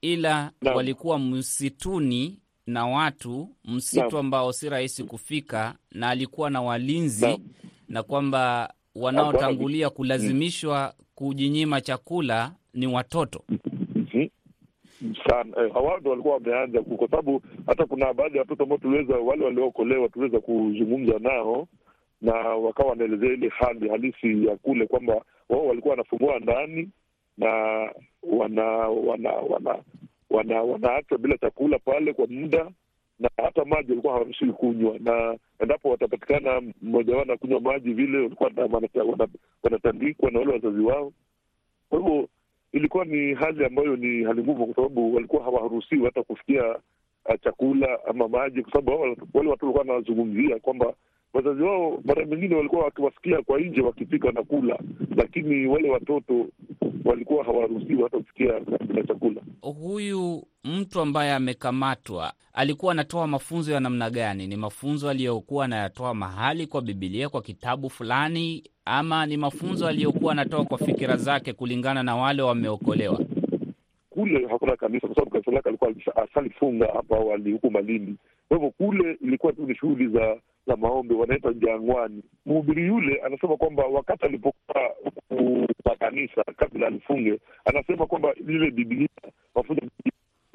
ila 0.00 0.52
na 0.62 0.72
walikuwa 0.72 1.18
msituni 1.18 2.38
na 2.66 2.86
watu 2.86 3.48
msitu 3.64 4.18
ambao 4.18 4.52
si 4.52 4.68
rahisi 4.68 5.04
kufika, 5.04 5.74
na 5.92 6.08
alikuwa 6.08 6.50
na 6.50 6.62
walinzi 6.62 7.26
na, 7.26 7.38
na 7.88 8.02
kwamba 8.02 8.72
wanaotangulia 8.96 9.90
kulazimishwa 9.90 10.94
kujinyima 11.14 11.80
chakula 11.80 12.52
ni 12.74 12.86
watoto. 12.86 13.44
Sana. 15.28 15.56
Eh, 15.64 15.72
hawa 15.72 16.00
ndo 16.00 16.10
walikuwa 16.10 16.34
wameanza 16.34 16.82
ku- 16.82 16.96
kwa 16.96 17.08
sababu 17.10 17.42
hata 17.66 17.86
kuna 17.86 18.14
baadhi 18.14 18.36
ya 18.36 18.42
watoto 18.42 18.62
ambao 18.62 18.78
tuliweza 18.78 19.16
wale 19.16 19.44
waliookolewa 19.44 20.08
tuliweza 20.08 20.40
kuzungumza 20.40 21.18
nao 21.18 21.68
na 22.20 22.32
wakawa 22.34 22.90
wanaelezea 22.90 23.32
ile 23.32 23.48
hali 23.48 23.88
halisi 23.88 24.46
ya 24.46 24.56
kule 24.56 24.86
kwamba 24.86 25.24
wao 25.48 25.66
walikuwa 25.66 25.90
wanafungua 25.90 26.38
ndani 26.38 26.88
na 27.38 27.48
wana 28.22 28.62
wana 28.88 29.32
wana 29.32 29.76
wana 30.30 30.62
wanaachwa 30.62 31.18
bila 31.18 31.38
chakula 31.38 31.78
pale 31.78 32.12
kwa 32.12 32.26
muda 32.26 32.70
na 33.20 33.30
hata 33.36 33.64
maji 33.64 33.90
walikuwa 33.90 34.12
hawaruhusiwi 34.12 34.52
kunywa, 34.52 34.98
na 34.98 35.36
endapo 35.58 35.90
watapatikana 35.90 36.62
mmoja 36.82 37.12
wao 37.12 37.22
anakunywa 37.22 37.60
maji 37.60 37.92
vile, 37.92 38.18
walikuwa 38.18 38.50
na- 38.50 38.62
wanata- 38.66 39.02
wana- 39.04 39.28
wanatandikwa 39.62 40.30
na 40.30 40.38
wale 40.38 40.52
wazazi 40.52 40.80
wao. 40.80 41.12
Kwa 41.88 41.98
hivyo 41.98 42.28
ilikuwa 42.72 43.04
ni 43.04 43.34
hali 43.34 43.64
ambayo 43.64 43.96
ni 43.96 44.24
hali 44.24 44.42
ngumu, 44.42 44.66
kwa 44.66 44.74
sababu 44.74 45.14
walikuwa 45.14 45.42
hawaruhusiwi 45.44 46.04
hata 46.04 46.22
kufikia 46.22 46.68
uh, 47.24 47.34
chakula 47.44 47.98
ama 48.06 48.28
maji, 48.28 48.62
kwa 48.62 48.72
sababu 48.72 48.90
wale 49.02 49.10
watu 49.50 49.66
walikuwa 49.66 49.72
wanazungumzia 49.94 50.58
kwamba 50.58 50.94
wazazi 51.32 51.62
wao 51.62 52.00
mara 52.04 52.26
mingine 52.26 52.54
walikuwa 52.54 52.84
wakiwasikia 52.84 53.42
kwa 53.42 53.60
nje 53.60 53.80
wakipika 53.80 54.32
na 54.32 54.42
kula, 54.42 54.78
lakini 55.16 55.66
wale 55.66 55.90
watoto 55.90 56.46
walikuwa 57.04 57.44
hawaruhusiwi 57.44 58.02
hata 58.02 58.18
kufikia 58.18 58.52
na 58.94 59.02
chakula. 59.06 59.40
Huyu 59.62 60.42
mtu 60.64 61.00
ambaye 61.00 61.32
amekamatwa 61.32 62.32
alikuwa 62.52 62.92
anatoa 62.92 63.26
mafunzo 63.26 63.72
ya 63.72 63.80
namna 63.80 64.10
gani? 64.10 64.46
Ni 64.46 64.56
mafunzo 64.56 65.10
aliyokuwa 65.10 65.64
anayatoa 65.64 66.14
mahali 66.14 66.66
kwa 66.66 66.82
Bibilia, 66.82 67.28
kwa 67.28 67.42
kitabu 67.42 67.90
fulani, 67.90 68.64
ama 68.84 69.26
ni 69.26 69.36
mafunzo 69.36 69.86
aliyokuwa 69.86 70.32
anatoa 70.32 70.64
kwa 70.64 70.78
fikira 70.78 71.16
zake 71.16 71.52
kulingana 71.52 72.02
na 72.02 72.16
wale 72.16 72.42
wameokolewa? 72.42 73.20
Kule 74.20 74.46
hakuna 74.46 74.76
kanisa 74.76 75.06
kwa 75.06 75.14
sababu 75.16 75.30
kanisa 75.30 75.50
lake 75.50 75.68
alikuwa 75.68 75.94
asalifunga 76.16 76.86
hapa 76.86 77.16
awali 77.16 77.52
huku 77.52 77.70
Malindi. 77.70 78.14
Kwa 78.48 78.56
hivyo 78.56 78.70
kule 78.70 79.16
ilikuwa 79.20 79.52
tu 79.52 79.66
ni 79.66 79.74
shughuli 79.74 80.08
za 80.08 80.36
za 80.66 80.76
maombi, 80.76 81.14
wanaita 81.14 81.52
jangwani. 81.52 82.22
Mhubiri 82.46 82.86
yule 82.86 83.20
anasema 83.24 83.56
kwamba 83.56 83.84
wakati 83.86 84.26
alipokuwa 84.26 84.94
kwa 85.82 85.96
kanisa 85.96 86.44
kabla 86.56 86.86
alifunge, 86.86 87.38
anasema 87.64 88.06
kwamba 88.06 88.32
lile 88.46 88.70
Biblia 88.70 89.08
mafunzo 89.54 89.82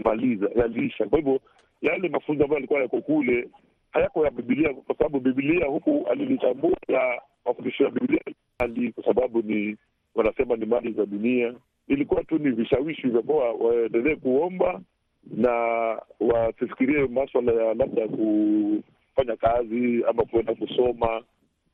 maliza 0.04 0.50
yaliisha. 0.56 1.06
Kwa 1.06 1.18
hivyo 1.20 1.40
yale 1.82 2.10
mafunzo 2.10 2.44
ambayo 2.44 2.58
alikuwa 2.58 2.82
yako 2.82 3.02
kule 3.02 3.50
hayako 3.92 4.26
ya 4.26 4.32
Bibilia, 4.32 4.74
kwa 4.74 4.96
sababu 4.98 5.20
Bibilia 5.20 5.66
huku 5.66 6.06
alilitambua 6.12 6.78
ya 6.88 7.22
mafundisho 7.46 7.84
ya 7.84 7.90
Bibilia 7.90 8.22
kwa 8.96 9.04
sababu 9.06 9.42
ni 9.42 9.78
wanasema 10.16 10.56
ni 10.56 10.66
mali 10.66 10.92
za 10.94 11.06
dunia 11.06 11.54
ilikuwa 11.88 12.24
tu 12.24 12.38
ni 12.38 12.52
vishawishi 12.52 13.08
vya 13.08 13.22
kuwa 13.22 13.52
waendelee 13.54 14.16
kuomba 14.16 14.82
na 15.38 15.52
wasifikirie 16.20 17.08
maswala 17.08 17.52
ya 17.52 17.74
labda 17.74 18.08
kufanya 18.08 19.36
kazi 19.36 20.04
ama 20.08 20.24
kuenda 20.26 20.56
kusoma 20.56 21.24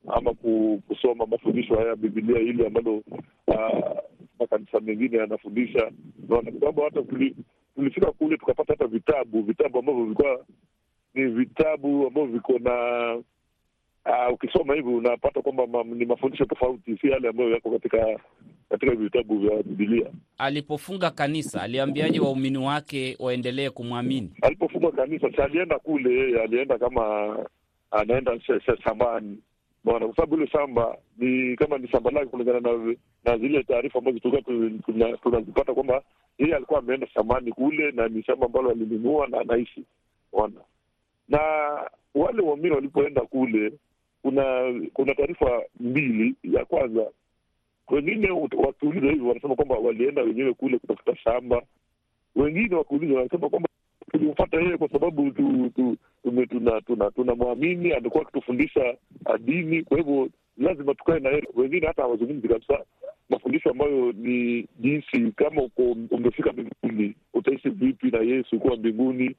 ama 0.08 0.34
kusoma 0.88 1.26
mafundisho 1.26 1.76
haya 1.76 1.88
ya 1.88 1.96
Bibilia 1.96 2.40
hili 2.40 2.66
ambalo 2.66 3.04
ah, 3.48 4.02
makanisa 4.40 4.80
mengine 4.80 5.18
yanafundisha. 5.18 5.92
Naona 6.30 6.52
kwamba 6.52 6.84
hata 6.84 7.02
tulifika 7.76 8.12
kule 8.12 8.38
tukapata 8.38 8.74
hata 8.74 8.88
vitabu 8.88 9.42
vitabu 9.42 9.80
ambavyo 9.80 10.04
vilikuwa 10.04 10.46
ni 11.14 11.26
vitabu 11.26 12.08
ambavyo 12.08 12.26
viko 12.32 12.60
na 12.60 12.74
uh, 14.06 14.34
ukisoma 14.34 14.74
hivi 14.76 14.88
unapata 14.90 15.42
kwamba 15.42 15.68
ma, 15.68 15.84
ni 15.84 16.06
mafundisho 16.06 16.46
tofauti, 16.46 16.98
si 16.98 17.08
yale 17.10 17.28
ambayo 17.28 17.50
yako 17.50 17.72
katika 17.72 18.20
katika 18.70 18.96
vitabu 18.96 19.40
vya 19.40 19.64
Bibilia. 19.64 20.08
Alipofunga 20.38 21.12
kanisa, 21.12 21.62
aliambiaje 21.62 22.20
waumini 22.20 22.58
wake 22.58 23.16
waendelee 23.20 23.70
kumwamini? 23.70 24.32
Alipofunga 24.42 24.92
kanisa, 24.92 25.32
si 25.32 25.42
alienda 25.42 25.80
kule, 25.80 26.14
yeye 26.14 26.42
alienda 26.42 26.78
kama 26.78 27.38
anaenda 27.92 28.32
sh- 28.40 28.60
sh- 28.66 28.84
shambani 28.84 29.38
bwana, 29.84 30.06
kwa 30.08 30.16
sababu 30.16 30.36
ile 30.38 30.48
shamba 30.48 30.98
ni 31.18 31.56
kama 31.56 31.78
ni 31.78 31.88
shamba 31.88 32.12
lake, 32.12 32.26
kulingana 32.26 32.60
na 32.60 32.96
na 33.26 33.38
zile 33.38 33.64
taarifa 33.64 34.00
ambazo 34.00 34.20
tulikuwa 34.20 34.42
tu- 34.42 34.80
tuna- 34.86 35.18
tunazipata 35.18 35.74
kwamba 35.74 36.02
yeye 36.38 36.56
alikuwa 36.56 36.80
ameenda 36.80 37.08
shambani 37.08 37.52
kule, 37.52 37.92
na 37.92 38.08
ni 38.08 38.24
shamba 38.24 38.46
ambalo 38.46 38.70
alinunua 38.70 39.28
na 39.28 39.40
anaishi 39.40 39.84
ona. 40.34 40.62
Na 41.30 41.40
wale 42.16 42.42
waumini 42.42 42.76
walipoenda 42.76 43.22
kule, 43.22 43.72
kuna 44.22 44.74
kuna 44.94 45.16
taarifa 45.16 45.64
mbili. 45.80 46.36
Ya 46.44 46.66
kwanza 46.66 47.08
wengine 47.90 48.32
wakiuliza 48.58 49.08
hivyo 49.12 49.28
wanasema 49.28 49.56
kwamba 49.56 49.76
walienda 49.76 50.22
wenyewe 50.22 50.54
kule 50.54 50.78
kutafuta 50.80 51.16
shamba, 51.16 51.62
wengine 52.36 52.76
wakiuliza 52.76 53.14
wanasema 53.18 53.50
kwamba 53.50 53.70
tulimfata 54.12 54.62
yeye 54.62 54.78
kwa 54.78 54.90
sababu 54.90 55.32
tu, 55.32 55.70
tu, 55.76 55.98
tume- 56.24 56.46
tuna 56.48 56.82
tuna 56.82 57.12
tunamwamini, 57.12 57.94
amekuwa 57.94 58.24
akitufundisha 58.24 58.96
dini, 59.40 59.84
kwa 59.84 59.98
hivyo 59.98 60.30
lazima 60.58 60.94
tukae 60.96 61.20
na 61.20 61.30
yeye. 61.30 61.48
Wengine 61.56 61.88
hata 61.88 62.02
hawazungumzi 62.02 62.48
kabisa 62.48 62.80
mafundisho 63.32 63.70
ambayo 63.70 64.12
ni 64.12 64.68
jinsi 64.80 65.32
kama 65.36 65.62
uko 65.62 65.82
umefika 66.12 66.52
mbinguni 66.54 67.16
utaishi 67.34 67.70
vipi 67.70 68.12
na 68.12 68.18
Yesu 68.20 68.60
kuwa 68.60 68.78
mbinguni, 68.78 69.36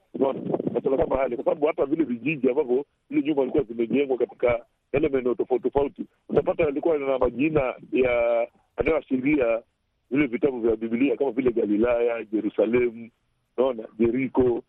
masuala 0.74 0.96
kama 0.96 1.16
hale, 1.16 1.36
kwa 1.36 1.44
sababu 1.44 1.66
hata 1.66 1.86
vile 1.86 2.04
vijiji 2.04 2.48
ambavyo 2.50 2.84
vile 3.10 3.22
nyumba 3.26 3.42
zilikuwa 3.42 3.64
zimejengwa 3.64 4.18
katika 4.18 4.64
yale 4.92 5.08
maeneo 5.08 5.34
tofauti 5.34 5.62
tofauti, 5.62 6.02
utapata 6.28 6.62
yalikuwa 6.62 6.98
na 6.98 7.18
majina 7.18 7.74
ya 7.92 8.48
yanayoashiria 8.78 9.62
vile 10.10 10.26
vitabu 10.26 10.60
vya 10.60 10.76
Bibilia 10.76 11.16
kama 11.16 11.30
vile 11.30 11.52
Galilaya, 11.52 12.24
Jerusalemu, 12.24 13.10
naona 13.56 13.88
Jeriko, 13.98 14.62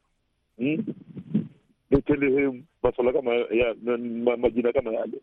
hmm? 0.57 0.85
Bethlehem, 1.91 2.63
masuala 2.83 3.13
kama 3.13 3.33
ya 3.33 3.75
ma, 3.83 3.97
ma, 3.97 4.37
majina 4.37 4.73
kama 4.73 4.91
yale. 4.91 5.17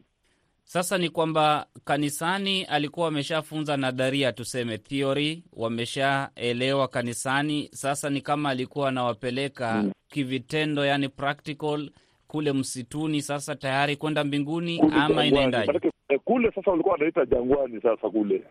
Sasa 0.65 0.99
ni 0.99 1.09
kwamba 1.09 1.67
kanisani 1.85 2.65
alikuwa 2.65 3.07
wameshafunza 3.07 3.77
nadharia, 3.77 4.33
tuseme 4.33 4.79
theory, 4.79 5.45
wameshaelewa 5.53 6.89
kanisani. 6.89 7.69
Sasa 7.73 8.11
ni 8.11 8.21
kama 8.21 8.51
alikuwa 8.51 8.89
anawapeleka 8.89 9.75
Mm. 9.83 9.93
kivitendo, 10.09 10.85
yani 10.87 11.09
practical 11.09 11.91
kule 12.27 12.53
msituni, 12.53 13.23
sasa 13.23 13.55
tayari 13.57 13.97
kwenda 13.97 14.25
mbinguni, 14.25 14.81
ama 14.93 15.27
inaendaje? 15.27 15.81
Eh, 16.09 16.21
kule 16.25 16.53
sasa 16.55 16.71
walikuwa 16.71 16.93
wanaita 16.93 17.27
jangwani 17.27 17.81
sasa 17.81 18.11
kule 18.11 18.43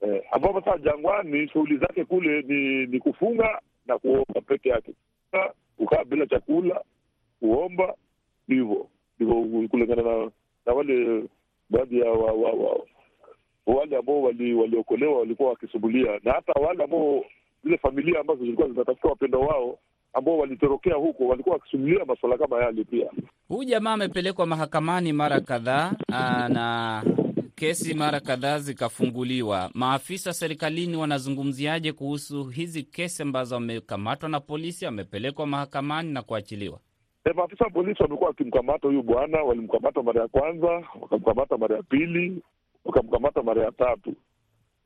eh, 0.00 0.22
ambapo 0.32 0.60
sasa 0.60 0.78
jangwani 0.78 1.48
shughuli 1.48 1.76
zake 1.76 2.04
kule 2.04 2.42
ni 2.42 2.86
ni 2.86 2.98
kufunga 3.00 3.60
na 3.86 3.98
kuomba 3.98 4.40
peke 4.46 4.68
yake, 4.68 4.92
kukaa 5.76 6.04
bila 6.04 6.26
chakula, 6.26 6.80
kuomba, 7.40 7.94
hivyo 8.48 8.88
ndivyo 9.16 9.68
kulingana 9.68 10.02
na 10.02 10.30
na 10.66 10.72
wale 10.72 11.22
baadhi 11.72 11.98
ya 12.00 12.10
wa, 12.10 12.32
wa, 12.32 12.50
wa, 12.52 12.80
wale 13.66 13.96
ambao 13.96 14.22
wali, 14.22 14.54
waliokolewa 14.54 15.18
walikuwa 15.18 15.48
wakisumbulia, 15.50 16.20
na 16.24 16.32
hata 16.32 16.52
wale 16.60 16.84
ambao 16.84 17.24
zile 17.64 17.78
familia 17.78 18.20
ambazo 18.20 18.40
zilikuwa 18.40 18.68
zinatafuta 18.68 19.08
wapendo 19.08 19.40
wao 19.40 19.78
ambao 20.12 20.38
walitorokea 20.38 20.94
huko 20.94 21.26
walikuwa 21.26 21.54
wakisumulia 21.54 22.04
masuala 22.04 22.38
kama 22.38 22.62
yale 22.64 22.84
pia. 22.84 23.10
Huyu 23.48 23.64
jamaa 23.68 23.92
amepelekwa 23.92 24.46
mahakamani 24.46 25.12
mara 25.12 25.40
kadhaa 25.40 25.92
na 26.48 27.02
kesi 27.54 27.94
mara 27.94 28.20
kadhaa 28.20 28.58
zikafunguliwa. 28.58 29.70
Maafisa 29.74 30.32
serikalini 30.32 30.96
wanazungumziaje 30.96 31.92
kuhusu 31.92 32.44
hizi 32.44 32.82
kesi 32.82 33.22
ambazo 33.22 33.54
wamekamatwa 33.54 34.28
na 34.28 34.40
polisi, 34.40 34.86
amepelekwa 34.86 35.46
mahakamani 35.46 36.12
na 36.12 36.22
kuachiliwa? 36.22 36.78
E, 37.24 37.32
maafisa 37.32 37.64
wa 37.64 37.70
polisi 37.70 38.02
wamekuwa 38.02 38.28
wakimkamata 38.28 38.88
huyu 38.88 39.02
bwana. 39.02 39.42
Walimkamata 39.42 40.02
mara 40.02 40.20
ya 40.22 40.28
kwanza, 40.28 40.82
wakamkamata 41.00 41.56
mara 41.58 41.76
ya 41.76 41.82
pili, 41.82 42.42
wakamkamata 42.84 43.42
mara 43.42 43.62
ya 43.64 43.72
tatu 43.72 44.14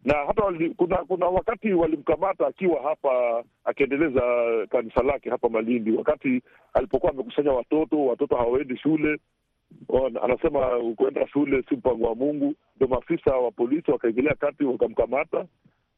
na 0.07 0.15
hata 0.27 0.45
wali, 0.45 0.71
kuna 0.75 0.97
kuna 0.97 1.27
wakati 1.27 1.73
walimkamata 1.73 2.47
akiwa 2.47 2.83
hapa 2.83 3.45
akiendeleza 3.65 4.21
kanisa 4.71 5.03
lake 5.03 5.31
hapa 5.31 5.49
Malindi, 5.49 5.91
wakati 5.93 6.43
alipokuwa 6.75 7.13
amekusanya 7.13 7.53
watoto. 7.53 8.07
Watoto 8.07 8.37
hawaendi 8.37 8.77
shule, 8.77 9.19
anasema 10.23 10.61
kuenda 10.97 11.29
shule 11.29 11.63
si 11.69 11.75
mpango 11.77 12.05
wa 12.09 12.15
Mungu. 12.15 12.55
Ndio 12.77 12.89
maafisa 12.89 13.31
wa 13.37 13.51
polisi 13.51 13.91
wakaingilia 13.91 14.35
kati, 14.35 14.65
wakamkamata. 14.65 15.47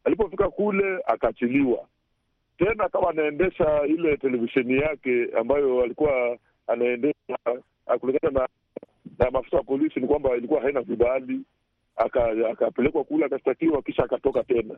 Alipofika 0.04 0.48
kule 0.50 0.98
akaachiliwa 1.06 1.86
tena, 2.58 2.84
akawa 2.84 3.10
anaendesha 3.10 3.86
ile 3.86 4.16
televisheni 4.16 4.76
yake 4.76 5.28
ambayo 5.38 5.82
alikuwa 5.82 6.38
anaendesha. 6.66 7.38
Kulingana 8.00 8.40
na, 8.40 8.48
na 9.18 9.30
maafisa 9.30 9.56
wa 9.56 9.62
polisi 9.62 10.00
ni 10.00 10.06
kwamba 10.06 10.36
ilikuwa 10.36 10.60
haina 10.60 10.80
vibali 10.80 11.40
akapelekwa 11.96 13.04
kule 13.04 13.24
akashtakiwa, 13.24 13.82
kisha 13.82 14.04
akatoka 14.04 14.44
tena 14.44 14.74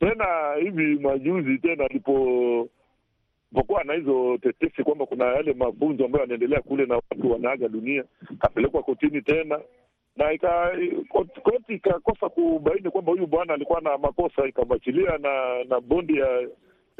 tena. 0.00 0.54
Hivi 0.60 0.98
majuzi 0.98 1.58
tena 1.58 1.84
alipokuwa 1.84 3.84
na 3.84 3.94
hizo 3.94 4.38
tetesi 4.38 4.82
kwamba 4.84 5.06
kuna 5.06 5.24
yale 5.24 5.52
mafunzo 5.52 6.04
ambayo 6.04 6.22
yanaendelea 6.22 6.60
kule 6.60 6.86
na 6.86 6.94
watu 6.94 7.32
wanaaga 7.32 7.68
dunia, 7.68 8.04
akapelekwa 8.34 8.82
kotini 8.82 9.22
tena 9.22 9.60
na 10.16 10.32
ika, 10.32 10.72
koti 11.42 11.74
ikakosa 11.74 12.28
kubaini 12.28 12.90
kwamba 12.90 13.12
huyu 13.12 13.26
bwana 13.26 13.54
alikuwa 13.54 13.80
na 13.80 13.98
makosa, 13.98 14.46
ikamwachilia 14.46 15.18
na 15.18 15.64
na 15.64 15.80
bondi 15.80 16.18
ya 16.18 16.48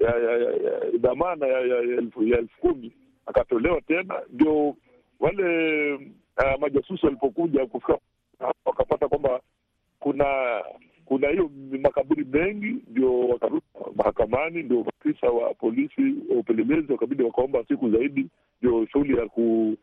ya 0.03 0.19
ya 0.19 0.51
dhamana 0.99 1.47
ya 1.47 1.61
elfu 1.79 2.23
ya 2.25 2.39
elfu 2.39 2.61
kumi 2.61 2.93
akatolewa 3.27 3.81
tena. 3.81 4.15
Ndio 4.33 4.77
wale 5.21 5.95
uh, 5.95 6.61
majasusi 6.61 7.07
walipokuja 7.07 7.67
kufika 7.67 7.99
wakapata 8.65 9.09
kwamba 9.09 9.41
kuna 10.01 10.63
kuna 11.05 11.29
hiyo 11.29 11.51
makaburi 11.83 12.25
mengi, 12.25 12.77
ndio 12.91 13.21
wakarudi 13.29 13.63
mahakamani. 13.97 14.63
Ndio 14.63 14.85
maafisa 14.85 15.27
wa 15.27 15.55
polisi 15.55 16.15
wa 16.31 16.37
upelelezi 16.37 16.93
wakabidi 16.93 17.23
wakaomba 17.23 17.65
siku 17.69 17.91
zaidi, 17.91 18.27
ndio 18.63 18.87
shughuli 18.87 19.17
ya 19.19 19.29
ku 19.29 19.77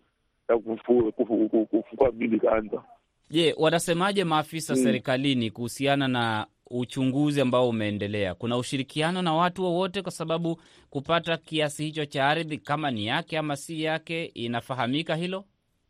ya 0.50 0.58
kufukua 0.58 2.12
mili 2.12 2.36
ikaanza. 2.38 2.84
Je, 3.30 3.56
wanasemaje 3.58 4.24
maafisa 4.24 4.74
hmm, 4.74 4.84
serikalini 4.84 5.52
kuhusiana 5.52 6.08
na 6.08 6.48
uchunguzi 6.72 7.42
ambao 7.42 7.70
umeendelea? 7.70 8.36
Kuna 8.36 8.58
ushirikiano 8.58 9.22
na 9.22 9.34
watu 9.34 9.64
wowote? 9.64 10.02
Kwa 10.02 10.12
sababu 10.12 10.62
kupata 10.90 11.38
kiasi 11.38 11.84
hicho 11.84 12.06
cha 12.06 12.28
ardhi, 12.28 12.58
kama 12.58 12.92
ni 12.92 13.06
yake 13.08 13.38
ama 13.38 13.56
si 13.56 13.84
yake, 13.84 14.26
inafahamika 14.26 15.16
hilo 15.16 15.44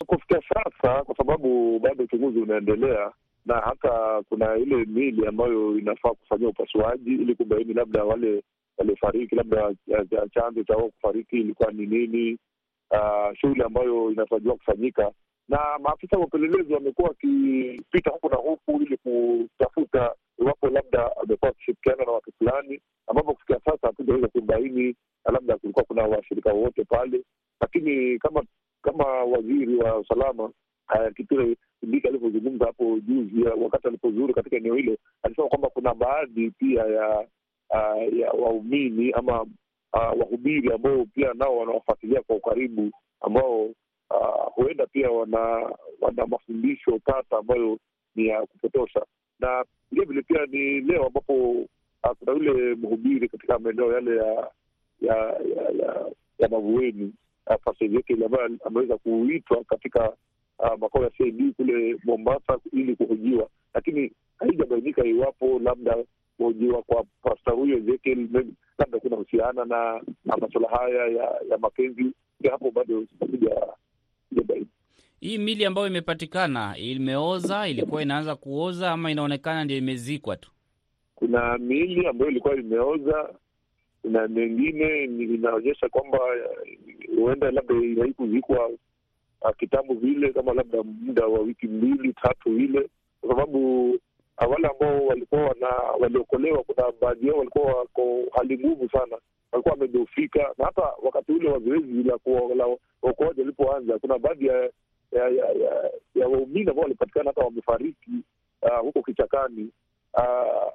kufikia 0.06 0.42
sasa, 0.54 1.04
kwa 1.04 1.16
sababu 1.16 1.80
bado 1.80 2.04
uchunguzi 2.04 2.40
unaendelea, 2.40 3.12
na 3.46 3.56
hata 3.56 4.22
kuna 4.30 4.58
ile 4.58 4.76
mili 4.86 5.28
ambayo 5.28 5.78
inafaa 5.78 6.10
kufanyia 6.10 6.48
upasuaji 6.50 7.10
ili 7.14 7.36
kubaini 7.36 7.74
labda 7.74 8.04
wale 8.04 8.44
waliofariki, 8.78 9.36
labda 9.36 9.74
chanzo 10.34 10.64
cha 10.64 10.76
wao 10.76 10.90
kufariki 10.90 11.36
ilikuwa 11.36 11.72
ni 11.72 11.86
nini, 11.86 12.38
uh, 12.92 13.36
shughuli 13.38 13.64
ambayo 13.64 14.12
inatarajiwa 14.12 14.56
kufanyika 14.56 15.12
na 15.50 15.80
maafisa 15.80 16.18
wa 16.18 16.26
upelelezi 16.26 16.74
wamekuwa 16.74 17.08
wakipita 17.10 18.10
huku 18.12 18.30
na 18.30 18.36
huku 18.36 18.82
ili 18.82 18.98
kutafuta 18.98 20.16
iwapo 20.40 20.70
labda 20.70 21.18
amekuwa 21.24 21.52
akishirikiana 21.52 22.04
na 22.06 22.12
watu 22.12 22.32
fulani, 22.38 22.82
ambapo 23.08 23.34
kufikia 23.34 23.60
sasa 23.66 23.88
hatujaweza 23.88 24.28
kubaini 24.28 24.96
labda 25.34 25.58
kulikuwa 25.58 25.86
kuna 25.86 26.04
washirika 26.04 26.54
wowote 26.54 26.84
pale, 26.84 27.22
lakini 27.62 28.20
kama 28.20 28.44
kama 28.82 29.04
waziri 29.06 29.76
wa 29.78 29.98
usalama 29.98 30.52
Kithure 31.16 31.56
Kindiki 31.80 32.08
alivyozungumza 32.08 32.66
hapo 32.66 33.00
juzi, 33.00 33.44
wakati 33.44 33.88
alipozuru 33.88 34.34
katika 34.34 34.56
eneo 34.58 34.76
hilo, 34.76 34.98
alisema 35.24 35.48
kwamba 35.48 35.70
kuna 35.70 35.94
baadhi 35.94 36.52
pia 36.52 36.84
ya 36.84 37.20
uh, 37.70 38.18
ya 38.20 38.32
waumini 38.32 39.12
ama 39.12 39.42
uh, 39.42 39.50
wahubiri 40.20 40.74
ambao 40.74 41.06
pia 41.06 41.34
nao 41.34 41.58
wanawafuatilia 41.58 42.22
kwa 42.22 42.36
ukaribu, 42.36 42.92
ambao 43.22 43.70
uh, 44.10 44.54
huenda 44.54 44.86
pia 44.88 45.12
wana 45.12 45.70
wana 46.02 46.26
mafundisho 46.28 47.00
tata 47.06 47.38
ambayo 47.38 47.78
ni 48.16 48.28
ya 48.28 48.42
kupotosha, 48.42 49.06
na 49.40 49.66
vilevile 49.92 50.22
pia 50.22 50.46
ni 50.46 50.82
leo 50.82 51.06
ambapo 51.06 51.34
uh, 52.04 52.12
kuna 52.20 52.32
yule 52.32 52.76
mhubiri 52.76 53.30
katika 53.30 53.60
maeneo 53.60 53.94
yale 53.94 54.16
ya 54.18 54.52
ya 55.02 55.16
ya, 55.56 55.64
ya, 55.80 56.06
ya 56.40 56.50
Mavueni 56.50 57.14
Pastor 57.58 57.88
ambaye 58.26 58.50
ameweza 58.66 58.98
kuitwa 58.98 59.64
katika 59.64 60.10
uh, 60.60 60.80
makao 60.80 61.04
ya 61.04 61.10
CID 61.10 61.54
kule 61.56 61.98
Mombasa 62.04 62.58
ili 62.74 62.96
kuhojiwa, 62.96 63.50
lakini 63.74 64.12
haijabainika 64.38 65.06
iwapo 65.06 65.60
labda 65.64 65.98
kuhojiwa 66.38 66.82
kwa 66.82 67.04
pasta 67.22 67.52
huyo 67.52 67.78
Ezekiel 67.78 68.28
labda 68.78 69.00
kuna 69.00 69.16
husiana 69.16 69.66
na, 69.66 70.02
na 70.26 70.38
masuala 70.38 70.70
haya 70.70 71.06
ya, 71.08 71.42
ya 71.50 71.58
mapenzi. 71.58 72.14
Hapo 72.52 72.72
bado 72.72 73.04
Hii 75.20 75.38
mili 75.38 75.66
ambayo 75.66 75.88
imepatikana 75.88 76.78
imeoza, 76.78 77.68
ilikuwa 77.68 78.02
inaanza 78.02 78.36
kuoza 78.36 78.92
ama 78.92 79.12
inaonekana 79.12 79.64
ndio 79.64 79.78
imezikwa 79.78 80.38
tu? 80.38 80.52
Kuna 81.16 81.58
mili 81.58 82.08
ambayo 82.08 82.32
ilikuwa 82.32 82.56
imeoza 82.56 83.30
na 84.04 84.28
mengine 84.28 85.04
inaonyesha 85.04 85.90
kwamba 85.90 86.20
huenda 87.18 87.52
labda 87.52 87.76
haikuzikwa 88.02 88.68
uh, 89.42 89.52
kitambo 89.58 89.94
vile, 89.94 90.34
kama 90.34 90.54
labda 90.54 90.84
muda 90.84 91.26
wa 91.26 91.40
wiki 91.40 91.68
mbili 91.68 92.14
tatu 92.14 92.52
vile, 92.56 92.90
kwa 93.22 93.30
sababu 93.30 93.90
wale 94.50 94.68
ambao 94.68 95.06
walikuwa 95.06 95.56
waliokolewa, 96.00 96.64
kuna 96.64 96.92
baadhi 97.02 97.28
yao 97.28 97.38
walikuwa 97.38 97.74
wako 97.74 98.24
hali 98.38 98.58
ngumu 98.60 98.90
sana, 98.90 99.18
walikuwa 99.52 99.74
wamedhoofika, 99.74 100.54
na 100.58 100.66
hata 100.66 100.82
wakati 101.04 101.32
ule 101.32 101.50
wa 101.50 101.60
zoezi 101.60 102.04
la 102.04 102.68
uokoaji 103.04 103.40
walipoanza, 103.42 104.00
kuna 104.00 104.20
baadhi 104.20 104.46
ya 104.48 104.70
ya 105.12 105.30
ya, 105.30 105.46
ya, 105.52 105.92
ya 106.16 106.28
waumini 106.28 106.70
ambao 106.70 106.84
walipatikana 106.84 107.30
hata 107.30 107.42
wamefariki 107.42 108.12
uh, 108.62 108.80
huko 108.80 109.02
kichakani 109.04 109.70
uh, 110.14 110.74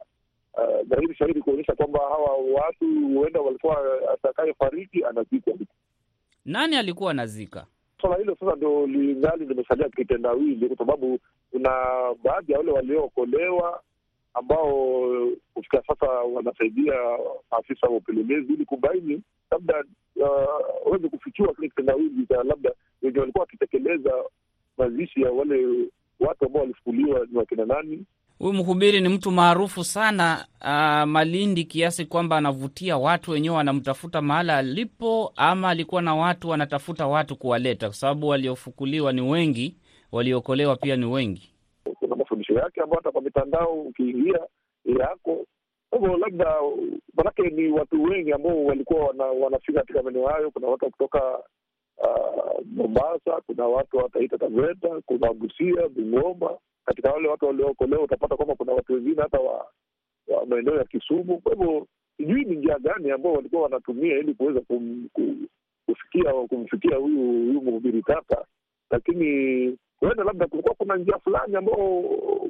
dhahiri 0.87 1.07
uh, 1.13 1.17
shahidi 1.17 1.43
kuonyesha 1.43 1.75
kwamba 1.75 1.99
hawa 2.01 2.37
watu 2.37 2.85
huenda 3.15 3.41
walikuwa 3.41 3.79
atakayefariki 4.15 5.05
anazikwa. 5.05 5.55
Nani 6.45 6.77
alikuwa 6.77 7.11
anazika? 7.11 7.67
Swala 8.01 8.17
hilo 8.17 8.37
sasa 8.41 8.57
ndo 8.57 8.87
lingali 8.87 9.47
limesalia 9.47 9.89
kitendawili, 9.89 10.69
kwa 10.69 10.77
sababu 10.77 11.19
kuna 11.51 11.71
baadhi 12.25 12.53
ya 12.53 12.59
wale 12.59 12.73
waliookolewa 12.73 13.83
ambao 14.35 14.71
kufika 15.55 15.83
sasa 15.87 16.07
wanasaidia 16.07 16.95
afisa 17.51 17.87
wa 17.87 17.97
upelelezi 17.97 18.53
ili 18.53 18.65
kubaini 18.65 19.23
labda 19.51 19.85
waweze 20.85 21.05
uh, 21.07 21.11
kufichua 21.11 21.55
kile 21.55 21.69
kitendawili 21.69 22.27
cha 22.27 22.43
labda 22.43 22.71
wenye 23.03 23.19
walikuwa 23.19 23.43
wakitekeleza 23.43 24.13
mazishi 24.79 25.23
ya 25.23 25.31
wale 25.33 25.67
watu 26.21 26.47
ambao 26.47 26.63
walifukuliwa 26.63 27.27
ni 27.31 27.39
wakina 27.39 27.65
nani. 27.67 28.05
Huyu 28.39 28.53
mhubiri 28.53 29.01
ni 29.01 29.09
mtu 29.09 29.31
maarufu 29.31 29.85
sana 29.85 30.47
uh, 30.61 31.09
Malindi, 31.11 31.65
kiasi 31.65 32.05
kwamba 32.07 32.37
anavutia 32.37 32.97
watu 32.97 33.31
wenyewe 33.31 33.57
wanamtafuta 33.57 34.21
mahala 34.23 34.57
alipo, 34.57 35.33
ama 35.37 35.69
alikuwa 35.71 36.03
na 36.03 36.15
watu 36.15 36.49
wanatafuta 36.49 37.07
watu 37.07 37.37
kuwaleta, 37.37 37.87
kwa 37.87 37.95
sababu 37.97 38.29
waliofukuliwa 38.29 39.13
ni 39.13 39.21
wengi, 39.21 39.77
waliokolewa 40.13 40.77
pia 40.77 40.97
ni 40.97 41.05
wengi. 41.07 41.51
Mafundisho 42.35 42.55
yake 42.65 42.81
ambayo 42.81 42.97
hata 43.01 43.13
kwa 43.13 43.23
mitandao 43.23 43.81
ukiingia 43.81 44.41
yako 44.85 45.45
hivyo, 45.93 46.17
labda 46.17 46.55
manake 47.15 47.43
ni 47.43 47.69
watu 47.69 48.03
wengi 48.03 48.33
ambao 48.33 48.65
walikuwa 48.65 49.07
wana, 49.07 49.25
wanafika 49.25 49.81
katika 49.81 50.03
maeneo 50.03 50.27
hayo. 50.27 50.51
Kuna 50.51 50.69
watu 50.69 50.91
kutoka 50.91 51.39
uh, 51.99 52.61
Mombasa, 52.67 53.41
kuna 53.47 53.67
watu 53.67 53.97
wataita 53.97 54.39
Taveta, 54.39 55.01
kuna 55.07 55.33
Busia, 55.33 55.89
Bungoma 55.89 56.59
katika 56.85 57.11
wale 57.13 57.29
watu 57.29 57.47
waliookolewa 57.47 58.03
utapata 58.03 58.37
kwamba 58.37 58.55
kuna 58.55 58.73
watu 58.73 58.93
wengine 58.93 59.23
hata 59.23 59.39
wa, 59.41 59.67
wa 60.29 60.47
maeneo 60.47 60.77
ya 60.77 60.85
Kisumu. 60.85 61.39
Kwa 61.41 61.53
hivyo 61.55 61.87
sijui 62.17 62.45
ni 62.45 62.57
njia 62.57 62.79
gani 62.79 63.11
ambao 63.11 63.33
walikuwa 63.33 63.63
wanatumia 63.63 64.19
ili 64.19 64.35
kuweza 64.35 64.61
kum, 64.61 65.09
kum, 65.13 65.47
kufikia 65.87 66.33
kumfikia 66.33 66.97
huyu 66.97 67.17
huyu 67.19 67.63
mhubiri 67.63 68.03
tata, 68.03 68.45
lakini 68.91 69.79
huenda 70.01 70.25
labda 70.25 70.47
kulikuwa 70.47 70.75
kuna 70.75 70.97
njia 70.97 71.19
fulani 71.19 71.57
ambao 71.57 72.03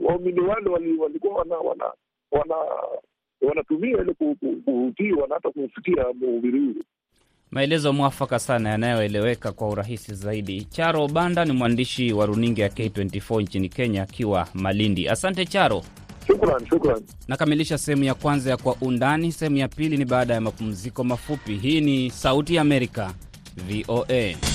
waumini 0.02 0.40
wale 0.40 0.70
walikuwa 0.98 1.35
wana 1.35 1.57
wana 1.57 1.85
wana 2.30 2.54
wanatumia 3.48 3.98
ili 4.00 4.14
kuhutiwa 4.64 5.26
na 5.28 5.35
hata 5.35 5.50
kumfikia 5.50 6.04
mhubiri 6.20 6.59
huyu. 6.59 6.85
Maelezo 7.50 7.92
mwafaka 7.92 8.38
sana 8.38 8.70
yanayoeleweka 8.70 9.52
kwa 9.52 9.68
urahisi 9.68 10.14
zaidi. 10.14 10.64
Charo 10.64 11.09
Banda 11.09 11.44
ni 11.44 11.52
mwandishi 11.52 12.12
wa 12.12 12.26
runinga 12.26 12.62
ya 12.62 12.68
K24 12.68 13.42
nchini 13.42 13.68
Kenya, 13.68 14.02
akiwa 14.02 14.48
Malindi. 14.54 15.09
Asante 15.09 15.46
Charo. 15.46 15.83
Shukran, 16.26 16.66
shukran. 16.66 17.02
Nakamilisha 17.28 17.78
sehemu 17.78 18.04
ya 18.04 18.14
kwanza 18.14 18.50
ya 18.50 18.57
Kwa 18.57 18.76
Undani. 18.80 19.33
Sehemu 19.33 19.57
ya 19.57 19.68
pili 19.68 19.96
ni 19.96 20.04
baada 20.04 20.35
ya 20.35 20.40
mapumziko 20.40 21.04
mafupi. 21.04 21.54
Hii 21.57 21.80
ni 21.80 22.11
Sauti 22.11 22.54
ya 22.54 22.62
Amerika, 22.62 23.14
VOA. 23.57 24.54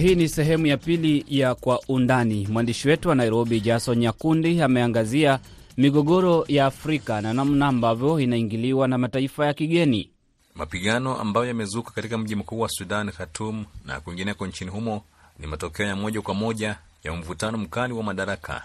Hii 0.00 0.14
ni 0.14 0.28
sehemu 0.28 0.66
ya 0.66 0.76
pili 0.76 1.24
ya 1.28 1.54
Kwa 1.54 1.80
Undani. 1.88 2.46
Mwandishi 2.50 2.88
wetu 2.88 3.08
wa 3.08 3.14
Nairobi, 3.14 3.60
Jason 3.60 3.98
Nyakundi, 3.98 4.62
ameangazia 4.62 5.38
migogoro 5.76 6.44
ya 6.48 6.66
Afrika 6.66 7.20
na 7.20 7.32
namna 7.32 7.66
ambavyo 7.66 8.20
inaingiliwa 8.20 8.88
na 8.88 8.98
mataifa 8.98 9.46
ya 9.46 9.54
kigeni. 9.54 10.10
Mapigano 10.54 11.16
ambayo 11.20 11.46
yamezuka 11.46 11.90
katika 11.90 12.18
mji 12.18 12.34
mkuu 12.36 12.60
wa 12.60 12.68
Sudan, 12.68 13.10
Khartoum, 13.12 13.64
na 13.86 14.00
kwingineko 14.00 14.46
nchini 14.46 14.70
humo 14.70 15.02
ni 15.38 15.46
matokeo 15.46 15.86
ya 15.86 15.96
moja 15.96 16.22
kwa 16.22 16.34
moja 16.34 16.76
ya 17.04 17.12
mvutano 17.12 17.58
mkali 17.58 17.92
wa 17.92 18.02
madaraka 18.02 18.62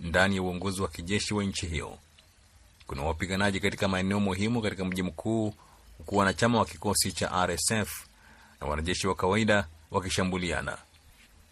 ndani 0.00 0.36
ya 0.36 0.42
uongozi 0.42 0.82
wa 0.82 0.88
kijeshi 0.88 1.34
wa 1.34 1.44
nchi 1.44 1.66
hiyo. 1.66 1.98
Kuna 2.86 3.02
wapiganaji 3.02 3.60
katika 3.60 3.88
maeneo 3.88 4.20
muhimu 4.20 4.62
katika 4.62 4.84
mji 4.84 5.02
mkuu, 5.02 5.54
huku 5.98 6.16
wanachama 6.16 6.58
wa 6.58 6.64
kikosi 6.64 7.12
cha 7.12 7.46
RSF 7.46 8.06
na 8.60 8.66
wanajeshi 8.66 9.06
wa 9.08 9.14
kawaida 9.14 9.66
wakishambuliana. 9.90 10.78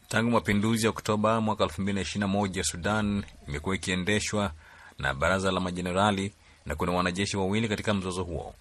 Tangu 0.08 0.30
mapinduzi 0.30 0.84
ya 0.86 0.90
Oktoba 0.90 1.40
mwaka 1.40 1.64
2021 1.64 2.62
Sudan 2.62 3.24
imekuwa 3.48 3.74
ikiendeshwa 3.76 4.52
na 4.98 5.14
baraza 5.14 5.50
la 5.52 5.60
majenerali 5.60 6.32
na 6.66 6.74
kuna 6.74 6.92
wanajeshi 6.92 7.36
wawili 7.36 7.68
katika 7.68 7.94
mzozo 7.94 8.22
huo. 8.24 8.54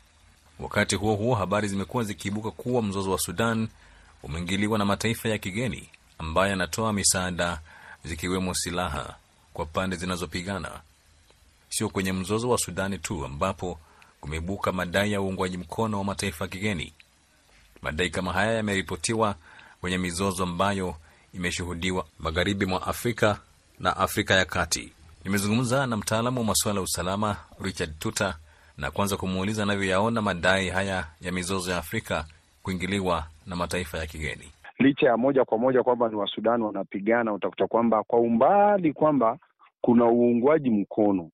Wakati 0.60 0.96
huo 0.96 1.16
huo, 1.16 1.36
habari 1.36 1.68
zimekuwa 1.68 2.04
zikiibuka 2.04 2.52
kuwa 2.52 2.82
mzozo 2.82 3.12
wa 3.12 3.20
Sudan 3.20 3.68
umeingiliwa 4.24 4.78
na 4.78 4.86
mataifa 4.86 5.30
ya 5.30 5.38
kigeni 5.38 5.90
ambayo 6.18 6.50
yanatoa 6.50 6.94
misaada, 6.94 7.60
zikiwemo 8.06 8.54
silaha 8.54 9.16
kwa 9.54 9.66
pande 9.66 9.96
zinazopigana. 9.96 10.82
Sio 11.70 11.90
kwenye 11.90 12.14
mzozo 12.14 12.50
wa 12.50 12.58
Sudani 12.58 12.98
tu 13.00 13.26
ambapo 13.26 13.80
kumeibuka 14.22 14.72
madai 14.72 15.12
ya 15.12 15.22
uungwaji 15.22 15.58
mkono 15.58 15.98
wa 15.98 16.04
mataifa 16.04 16.44
ya 16.46 16.50
kigeni. 16.50 16.94
Madai 17.82 18.10
kama 18.10 18.34
haya 18.34 18.52
yameripotiwa 18.54 19.36
kwenye 19.84 19.98
mizozo 19.98 20.44
ambayo 20.44 20.96
imeshuhudiwa 21.34 22.06
magharibi 22.20 22.66
mwa 22.66 22.88
Afrika 22.88 23.40
na 23.80 23.98
Afrika 23.98 24.34
ya 24.34 24.46
Kati. 24.46 24.92
Nimezungumza 25.26 25.88
na 25.88 25.98
mtaalamu 25.98 26.40
wa 26.40 26.46
masuala 26.46 26.80
ya 26.80 26.84
usalama 26.84 27.36
Richard 27.62 28.00
Tuta 28.00 28.36
na 28.78 28.92
kwanza 28.92 29.18
kumuuliza 29.18 29.64
anavyoyaona 29.64 30.22
madai 30.22 30.70
haya 30.70 31.08
ya 31.22 31.32
mizozo 31.32 31.72
ya 31.72 31.78
Afrika 31.78 32.26
kuingiliwa 32.64 33.24
na 33.48 33.56
mataifa 33.56 33.98
ya 33.98 34.06
kigeni. 34.08 34.52
Licha 34.80 35.08
ya 35.08 35.18
moja 35.18 35.46
kwa 35.46 35.58
moja 35.58 35.84
kwamba 35.84 36.10
ni 36.10 36.16
Wasudani 36.16 36.64
wanapigana, 36.64 37.34
utakuta 37.34 37.68
kwamba 37.68 38.04
kwa 38.04 38.20
umbali 38.20 38.94
kwamba 38.94 39.38
kuna 39.82 40.06
uungwaji 40.06 40.70
mkono 40.70 41.30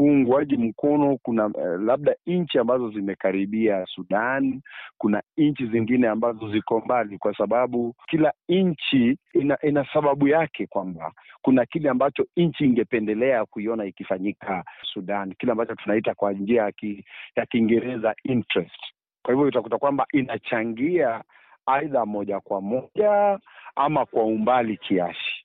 uungwaji 0.00 0.56
mkono 0.56 1.16
kuna 1.22 1.46
uh, 1.46 1.80
labda 1.82 2.14
nchi 2.26 2.58
ambazo 2.58 2.90
zimekaribia 2.90 3.86
Sudan, 3.86 4.60
kuna 4.98 5.22
nchi 5.36 5.66
zingine 5.66 6.08
ambazo 6.08 6.52
ziko 6.52 6.80
mbali, 6.80 7.18
kwa 7.18 7.36
sababu 7.36 7.94
kila 8.08 8.32
nchi 8.48 9.18
ina, 9.34 9.58
ina 9.62 9.86
sababu 9.92 10.28
yake, 10.28 10.66
kwamba 10.66 11.12
kuna 11.42 11.66
kile 11.66 11.88
ambacho 11.90 12.26
nchi 12.36 12.64
ingependelea 12.64 13.44
kuiona 13.46 13.84
ikifanyika 13.84 14.64
Sudan, 14.92 15.34
kile 15.34 15.52
ambacho 15.52 15.74
tunaita 15.74 16.14
kwa 16.14 16.32
njia 16.32 16.62
ya 16.62 16.72
ki, 16.72 17.04
ya 17.36 17.46
Kiingereza 17.46 18.14
interest. 18.24 18.80
Kwa 19.22 19.34
hivyo 19.34 19.48
utakuta 19.48 19.78
kwamba 19.78 20.06
inachangia 20.12 21.22
aidha 21.66 22.06
moja 22.06 22.40
kwa 22.40 22.60
moja 22.60 23.38
ama 23.76 24.06
kwa 24.06 24.24
umbali 24.24 24.76
kiasi, 24.76 25.44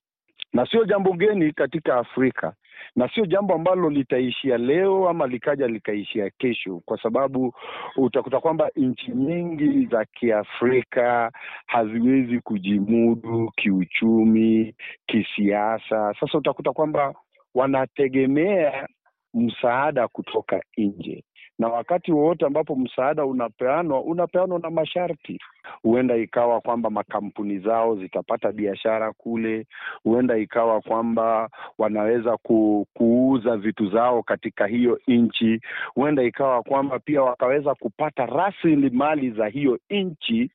na 0.53 0.65
sio 0.65 0.85
jambo 0.85 1.13
geni 1.13 1.51
katika 1.53 1.95
Afrika 1.95 2.53
na 2.95 3.09
sio 3.09 3.25
jambo 3.25 3.53
ambalo 3.53 3.89
litaishia 3.89 4.57
leo 4.57 5.09
ama 5.09 5.27
likaja 5.27 5.67
likaishia 5.67 6.29
kesho, 6.29 6.81
kwa 6.85 7.01
sababu 7.01 7.53
utakuta 7.97 8.39
kwamba 8.39 8.69
nchi 8.75 9.11
nyingi 9.11 9.85
za 9.85 10.05
Kiafrika 10.05 11.31
haziwezi 11.65 12.39
kujimudu 12.39 13.51
kiuchumi, 13.55 14.75
kisiasa. 15.07 16.13
Sasa 16.19 16.37
utakuta 16.37 16.71
kwamba 16.73 17.13
wanategemea 17.55 18.87
msaada 19.33 20.07
kutoka 20.07 20.61
nje, 20.77 21.23
na 21.59 21.67
wakati 21.67 22.11
wowote 22.11 22.45
ambapo 22.45 22.75
msaada 22.75 23.25
unapeanwa 23.25 24.01
unapeanwa 24.01 24.59
na 24.59 24.69
masharti. 24.69 25.39
Huenda 25.83 26.15
ikawa 26.17 26.61
kwamba 26.61 26.89
makampuni 26.89 27.59
zao 27.59 27.95
zitapata 27.95 28.51
biashara 28.51 29.13
kule, 29.13 29.67
huenda 30.03 30.37
ikawa 30.37 30.81
kwamba 30.81 31.49
wanaweza 31.77 32.37
ku, 32.37 32.87
kuuza 32.93 33.57
vitu 33.57 33.89
zao 33.89 34.23
katika 34.23 34.67
hiyo 34.67 34.99
nchi, 35.07 35.61
huenda 35.95 36.23
ikawa 36.23 36.63
kwamba 36.63 36.99
pia 36.99 37.21
wakaweza 37.21 37.75
kupata 37.75 38.25
rasilimali 38.25 39.31
za 39.31 39.47
hiyo 39.47 39.79
nchi 39.89 40.51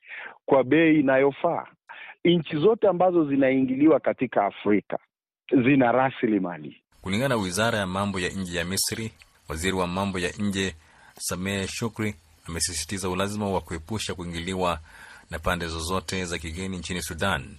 kwa 0.47 0.65
bei 0.65 1.01
inayofaa. 1.01 1.67
Nchi 2.25 2.57
zote 2.57 2.89
ambazo 2.89 3.25
zinaingiliwa 3.25 4.01
katika 4.01 4.47
Afrika 4.47 4.99
zina 5.65 5.93
rasilimali. 5.93 6.77
Kulingana 7.03 7.29
na 7.35 7.41
wizara 7.43 7.79
ya 7.79 7.87
mambo 7.87 8.21
ya 8.21 8.29
nje 8.29 8.59
ya 8.59 8.65
Misri, 8.65 9.13
waziri 9.49 9.77
wa 9.77 9.87
mambo 9.87 10.19
ya 10.19 10.31
nje 10.39 10.75
Sameh 11.23 11.69
Shukri 11.69 12.15
amesisitiza 12.49 13.09
ulazima 13.09 13.51
wa 13.51 13.61
kuepusha 13.61 14.15
kuingiliwa 14.15 14.81
na 15.31 15.39
pande 15.39 15.67
zozote 15.69 16.25
za 16.25 16.39
kigeni 16.39 16.79
nchini 16.79 17.03
Sudan 17.03 17.57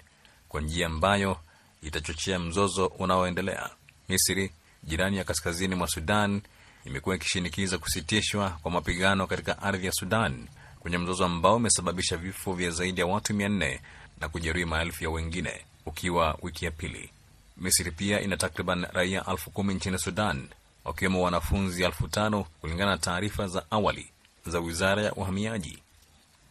kwa 0.49 0.61
njia 0.61 0.85
ambayo 0.87 1.37
itachochea 1.81 2.39
mzozo 2.39 2.85
unaoendelea. 2.87 3.69
Misri, 4.09 4.51
jirani 4.83 5.17
ya 5.17 5.23
kaskazini 5.23 5.75
mwa 5.75 5.87
Sudan, 5.87 6.41
imekuwa 6.85 7.15
ikishinikiza 7.15 7.77
kusitishwa 7.77 8.49
kwa 8.49 8.71
mapigano 8.71 9.27
katika 9.27 9.61
ardhi 9.61 9.85
ya 9.85 9.91
Sudan 9.91 10.47
kwenye 10.79 10.97
mzozo 10.97 11.25
ambao 11.25 11.55
umesababisha 11.55 12.17
vifo 12.17 12.53
vya 12.53 12.71
zaidi 12.71 13.01
ya 13.01 13.07
watu 13.07 13.33
mia 13.33 13.49
nne 13.49 13.81
na 14.19 14.29
kujeruhi 14.29 14.65
maelfu 14.65 15.03
ya 15.03 15.09
wengine, 15.09 15.65
ukiwa 15.85 16.37
wiki 16.41 16.65
ya 16.65 16.71
pili. 16.71 17.09
Misri 17.57 17.91
pia 17.91 18.21
ina 18.21 18.37
takriban 18.37 18.85
raia 18.93 19.25
elfu 19.31 19.51
kumi 19.51 19.73
nchini 19.73 19.99
Sudan, 19.99 20.47
wakiwemo 20.85 21.21
wanafunzi 21.21 21.83
elfu 21.83 22.07
tano 22.07 22.43
kulingana 22.43 22.91
na 22.91 22.97
taarifa 22.97 23.47
za 23.47 23.71
awali 23.71 24.09
za 24.45 24.59
wizara 24.59 25.01
ya 25.03 25.13
uhamiaji. 25.13 25.77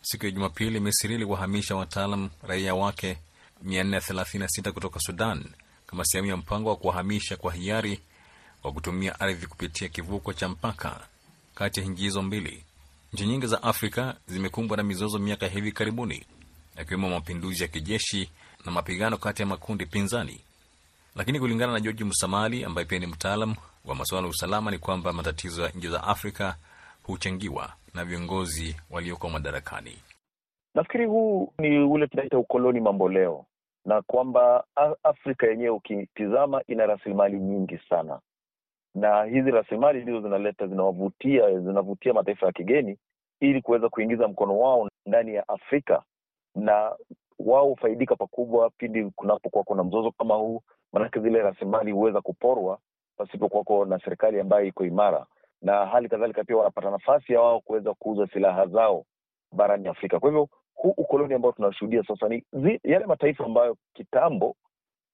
Siku 0.02 0.24
ya 0.26 0.30
Jumapili, 0.30 0.80
Misri 0.80 1.14
iliwahamisha 1.14 1.76
wataalam 1.76 2.30
raia 2.42 2.74
wake 2.74 3.16
436 3.66 4.70
kutoka 4.72 5.00
Sudan 5.00 5.44
kama 5.86 6.04
sehemu 6.04 6.28
ya 6.28 6.36
mpango 6.36 6.68
wa 6.68 6.76
kuwahamisha 6.76 7.36
kwa 7.36 7.52
hiari 7.52 8.00
wa 8.62 8.72
kutumia 8.72 9.20
ardhi 9.20 9.46
kupitia 9.46 9.88
kivuko 9.88 10.32
cha 10.32 10.48
mpaka 10.48 11.00
kati 11.54 11.80
ya 11.80 11.86
nchi 11.86 12.02
hizo 12.02 12.22
mbili. 12.22 12.64
Nchi 13.12 13.26
nyingi 13.26 13.46
za 13.46 13.62
Afrika 13.62 14.16
zimekumbwa 14.26 14.76
na 14.76 14.82
mizozo 14.82 15.18
miaka 15.18 15.46
hivi 15.46 15.72
karibuni, 15.72 16.26
yakiwemo 16.76 17.08
mapinduzi 17.10 17.62
ya 17.62 17.68
kijeshi 17.68 18.30
na 18.64 18.72
mapigano 18.72 19.16
kati 19.16 19.42
ya 19.42 19.46
makundi 19.46 19.86
pinzani. 19.86 20.40
Lakini 21.16 21.40
kulingana 21.40 21.72
na 21.72 21.80
George 21.80 22.04
Musamali 22.04 22.64
ambaye 22.64 22.84
pia 22.84 22.98
ni 22.98 23.06
mtaalam 23.06 23.54
wa 23.84 23.94
masuala 23.94 24.24
ya 24.26 24.30
usalama, 24.30 24.70
ni 24.70 24.78
kwamba 24.78 25.12
matatizo 25.12 25.62
ya 25.62 25.68
nchi 25.68 25.88
za 25.88 26.02
Afrika 26.04 26.56
huchangiwa 27.02 27.72
na 27.94 28.04
viongozi 28.04 28.76
walioko 28.90 29.28
madarakani. 29.28 29.98
Nafikiri 30.74 31.06
huu 31.06 31.52
ni 31.58 31.78
ule 31.78 32.06
tunaita 32.06 32.38
ukoloni 32.38 32.80
mamboleo, 32.80 33.44
na 33.84 34.02
kwamba 34.02 34.64
Afrika 35.02 35.46
yenyewe 35.46 35.70
ukitizama 35.70 36.62
ina 36.68 36.86
rasilimali 36.86 37.40
nyingi 37.40 37.78
sana, 37.88 38.20
na 38.94 39.24
hizi 39.24 39.50
rasilimali 39.50 40.02
ndizo 40.02 40.20
zinaleta 40.20 40.66
zinawavutia 40.66 41.60
zinavutia 41.60 42.12
mataifa 42.14 42.46
ya 42.46 42.52
kigeni 42.52 42.98
ili 43.40 43.62
kuweza 43.62 43.88
kuingiza 43.88 44.28
mkono 44.28 44.58
wao 44.58 44.88
ndani 45.06 45.34
ya 45.34 45.48
Afrika, 45.48 46.02
na 46.54 46.92
wao 47.38 47.66
hufaidika 47.68 48.16
pakubwa 48.16 48.70
pindi 48.70 49.04
kunapokuwa 49.10 49.64
kuna 49.64 49.84
mzozo 49.84 50.10
kama 50.10 50.34
huu, 50.34 50.62
maanake 50.92 51.20
zile 51.20 51.38
rasilimali 51.42 51.92
huweza 51.92 52.20
kuporwa 52.20 52.78
pasipokuwako 53.20 53.84
na 53.84 53.98
serikali 53.98 54.40
ambayo 54.40 54.64
iko 54.66 54.84
imara, 54.84 55.26
na 55.62 55.86
hali 55.86 56.08
kadhalika 56.08 56.44
pia 56.44 56.56
wanapata 56.56 56.90
nafasi 56.90 57.32
ya 57.32 57.40
wao 57.40 57.60
kuweza 57.60 57.94
kuuza 57.94 58.26
silaha 58.32 58.66
zao 58.66 59.04
barani 59.52 59.88
Afrika. 59.88 60.20
Kwa 60.20 60.28
hivyo 60.30 60.48
huu 60.74 60.94
ukoloni 60.96 61.34
ambao 61.34 61.52
tunashuhudia 61.52 62.02
sasa 62.02 62.28
ni 62.28 62.44
zi, 62.52 62.80
yale 62.84 63.06
mataifa 63.06 63.44
ambayo 63.44 63.76
kitambo 63.94 64.56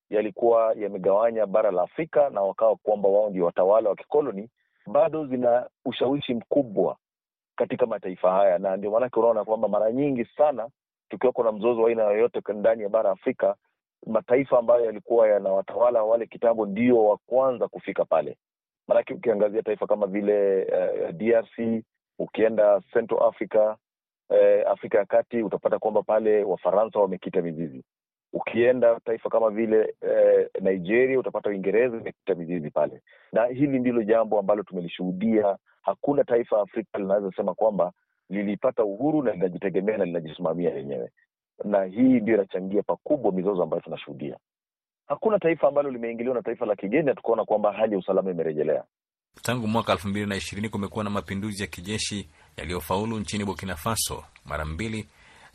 yalikuwa 0.09 0.73
yamegawanya 0.77 1.45
bara 1.45 1.71
la 1.71 1.81
Afrika 1.81 2.29
na 2.29 2.41
wakawa 2.41 2.75
kwamba 2.75 3.09
wao 3.09 3.29
ndio 3.29 3.45
watawala 3.45 3.89
wa 3.89 3.95
kikoloni. 3.95 4.49
bado 4.87 5.25
zina 5.25 5.69
ushawishi 5.85 6.33
mkubwa 6.33 6.97
katika 7.55 7.85
mataifa 7.85 8.31
haya, 8.31 8.57
na 8.59 8.77
ndio 8.77 8.91
maanake 8.91 9.19
unaona 9.19 9.45
kwamba 9.45 9.67
mara 9.67 9.91
nyingi 9.91 10.25
sana 10.25 10.69
tukiwa 11.09 11.31
kuna 11.33 11.51
mzozo 11.51 11.81
wa 11.81 11.89
aina 11.89 12.03
yoyote 12.03 12.53
ndani 12.53 12.83
ya 12.83 12.89
bara 12.89 13.11
Afrika, 13.11 13.55
mataifa 14.07 14.59
ambayo 14.59 14.85
yalikuwa 14.85 15.27
yanawatawala 15.27 16.03
wale 16.03 16.25
kitambo 16.25 16.65
ndio 16.65 17.05
wa 17.05 17.17
kwanza 17.17 17.67
kufika 17.67 18.05
pale. 18.05 18.37
Maanake 18.87 19.13
ukiangazia 19.13 19.61
taifa 19.63 19.87
kama 19.87 20.07
vile 20.07 20.63
uh, 20.65 21.09
DRC, 21.11 21.83
ukienda 22.19 22.81
Central 22.93 23.23
Africa, 23.23 23.75
uh, 24.29 24.71
Afrika 24.71 24.97
ya 24.97 25.05
Kati, 25.05 25.43
utapata 25.43 25.79
kwamba 25.79 26.03
pale 26.03 26.43
Wafaransa 26.43 26.99
wamekita 26.99 27.41
mizizi. 27.41 27.83
Ukienda 28.33 28.99
taifa 29.05 29.29
kama 29.29 29.49
vile 29.49 29.95
uh, 30.01 30.61
Nigeria, 30.63 31.19
utapata 31.19 31.49
Uingereza 31.49 31.97
imekita 31.97 32.35
mizizi 32.35 32.71
pale, 32.71 33.01
na 33.31 33.45
hili 33.45 33.79
ndilo 33.79 34.03
jambo 34.03 34.39
ambalo 34.39 34.63
tumelishuhudia. 34.63 35.57
Hakuna 35.81 36.23
taifa 36.23 36.61
Afrika 36.61 36.99
linaweza 36.99 37.31
sema 37.35 37.53
kwamba 37.53 37.91
lilipata 38.29 38.83
uhuru 38.83 39.23
na 39.23 39.31
linajitegemea 39.31 39.97
na 39.97 40.05
linajisimamia 40.05 40.69
lenyewe, 40.73 41.09
na 41.63 41.83
hii 41.83 42.19
ndio 42.19 42.35
inachangia 42.35 42.83
pakubwa 42.83 43.31
mizozo 43.31 43.63
ambayo 43.63 43.81
tunashuhudia. 43.81 44.37
Hakuna 45.07 45.39
taifa 45.39 45.67
ambalo 45.67 45.89
limeingiliwa 45.91 46.35
na 46.35 46.41
taifa 46.41 46.65
la 46.65 46.75
kigeni 46.75 47.03
na 47.05 47.13
tukaona 47.15 47.45
kwamba 47.45 47.73
hali 47.73 47.93
ya 47.93 47.99
usalama 47.99 48.31
imerejelea. 48.31 48.83
Tangu 49.41 49.67
mwaka 49.67 49.91
elfu 49.91 50.07
mbili 50.07 50.25
na 50.25 50.35
ishirini 50.35 50.69
kumekuwa 50.69 51.03
na 51.03 51.09
mapinduzi 51.09 51.61
ya 51.61 51.67
kijeshi 51.67 52.29
yaliyofaulu 52.57 53.19
nchini 53.19 53.45
Burkina 53.45 53.75
Faso 53.75 54.23
mara 54.45 54.65
mbili, 54.65 55.07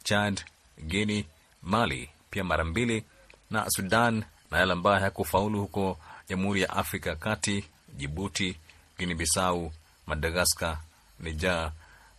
Chad, 0.02 0.40
Guini, 0.86 1.26
Mali 1.62 2.10
pia 2.30 2.44
mara 2.44 2.64
mbili, 2.64 3.04
na 3.50 3.70
Sudan 3.70 4.24
na 4.50 4.58
yale 4.58 4.72
ambayo 4.72 4.96
hayakufaulu 4.98 5.60
huko 5.60 5.98
Jamhuri 6.28 6.60
ya 6.62 6.70
Afrika 6.70 7.10
ya 7.10 7.16
Kati, 7.16 7.64
Jibuti, 7.96 8.56
Guini 8.98 9.14
Bisau, 9.14 9.70
Madagaskar, 10.06 10.78
Niger 11.20 11.72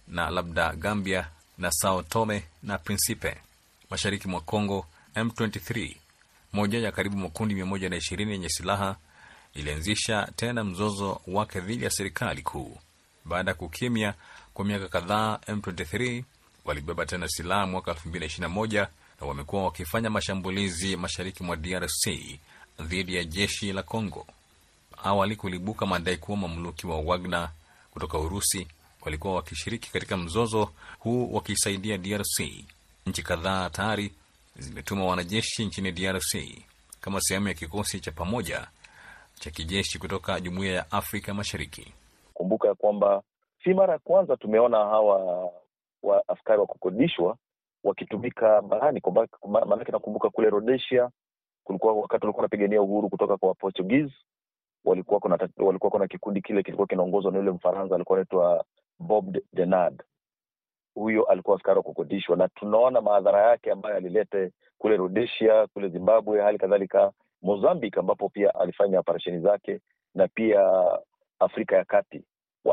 na 0.07 0.29
labda 0.29 0.73
Gambia 0.75 1.27
na 1.57 1.71
Sao 1.71 2.01
Tome 2.03 2.43
na 2.63 2.77
Principe. 2.77 3.37
Mashariki 3.89 4.27
mwa 4.27 4.41
Congo, 4.41 4.85
M23 5.15 5.95
moja 6.53 6.79
ya 6.79 6.91
karibu 6.91 7.17
makundi 7.17 7.55
mia 7.55 7.65
moja 7.65 7.89
na 7.89 7.95
ishirini 7.95 8.31
yenye 8.31 8.49
silaha 8.49 8.95
ilianzisha 9.53 10.29
tena 10.35 10.63
mzozo 10.63 11.21
wake 11.27 11.59
dhidi 11.61 11.83
ya 11.83 11.89
serikali 11.89 12.41
kuu 12.41 12.77
baada 13.25 13.51
ya 13.51 13.55
kukimya 13.55 14.13
kwa 14.53 14.65
miaka 14.65 14.87
kadhaa. 14.87 15.35
M23 15.47 16.23
walibeba 16.65 17.05
tena 17.05 17.27
silaha 17.27 17.67
mwaka 17.67 17.91
2021 17.91 18.87
na 19.21 19.27
wamekuwa 19.27 19.63
wakifanya 19.63 20.09
mashambulizi 20.09 20.95
mashariki 20.97 21.43
mwa 21.43 21.55
DRC 21.55 22.09
dhidi 22.81 23.15
ya 23.15 23.23
jeshi 23.23 23.73
la 23.73 23.83
Congo. 23.83 24.27
Awali 25.03 25.35
kulibuka 25.35 25.85
madai 25.85 26.17
kuwa 26.17 26.37
mamluki 26.37 26.87
wa 26.87 26.99
Wagner 27.01 27.49
kutoka 27.91 28.17
Urusi 28.17 28.67
walikuwa 29.01 29.35
wakishiriki 29.35 29.91
katika 29.91 30.17
mzozo 30.17 30.69
huu 30.99 31.33
wakisaidia 31.33 31.97
DRC. 31.97 32.41
Nchi 33.05 33.23
kadhaa 33.23 33.69
tayari 33.69 34.11
zimetuma 34.55 35.05
wanajeshi 35.05 35.65
nchini 35.65 35.91
DRC 35.91 36.35
kama 37.01 37.21
sehemu 37.21 37.47
ya 37.47 37.53
kikosi 37.53 37.99
cha 37.99 38.11
pamoja 38.11 38.67
cha 39.39 39.51
kijeshi 39.51 39.99
kutoka 39.99 40.39
Jumuiya 40.39 40.73
ya 40.73 40.91
Afrika 40.91 41.33
Mashariki. 41.33 41.93
Kumbuka 42.33 42.67
ya 42.67 42.75
kwamba 42.75 43.21
si 43.63 43.73
mara 43.73 43.93
ya 43.93 43.99
kwanza 43.99 44.37
tumeona 44.37 44.77
hawa 44.77 45.49
wa 46.03 46.23
askari 46.27 46.59
wa 46.59 46.65
kukodishwa 46.65 47.37
wakitumika 47.83 48.61
barani, 48.61 49.01
maanake 49.49 49.91
nakumbuka 49.91 50.29
kule 50.29 50.49
Rhodesia 50.49 51.09
kulikuwa 51.63 51.93
wakati 51.93 52.25
walikuwa 52.25 52.41
wanapigania 52.41 52.81
uhuru 52.81 53.09
kutoka 53.09 53.37
kwa 53.37 53.53
Portuguese, 53.53 54.13
walikuwa 54.85 55.19
kuna 55.19 55.49
walikuwa 55.57 55.91
kuna 55.91 56.07
kikundi 56.07 56.41
kile 56.41 56.63
kilikuwa 56.63 56.87
kinaongozwa 56.87 57.31
na 57.31 57.37
yule 57.37 57.51
Mfaransa 57.51 57.95
alikuwa 57.95 58.17
anaitwa 58.19 58.65
Bob 58.99 59.37
Denard. 59.53 60.03
Huyo 60.95 61.23
alikuwa 61.23 61.57
askari 61.57 61.77
wa 61.77 61.83
kukodishwa, 61.83 62.35
na 62.37 62.47
tunaona 62.47 63.01
madhara 63.01 63.49
yake 63.49 63.71
ambayo 63.71 63.95
alilete 63.95 64.51
kule 64.77 64.97
Rhodesia, 64.97 65.67
kule 65.67 65.89
Zimbabwe, 65.89 66.41
hali 66.41 66.57
kadhalika 66.57 67.11
Mozambique, 67.41 67.99
ambapo 67.99 68.29
pia 68.29 68.55
alifanya 68.55 68.99
operesheni 68.99 69.39
zake, 69.39 69.79
na 70.15 70.27
pia 70.27 70.91
Afrika 71.39 71.75
ya 71.75 71.85
Kati 71.85 72.23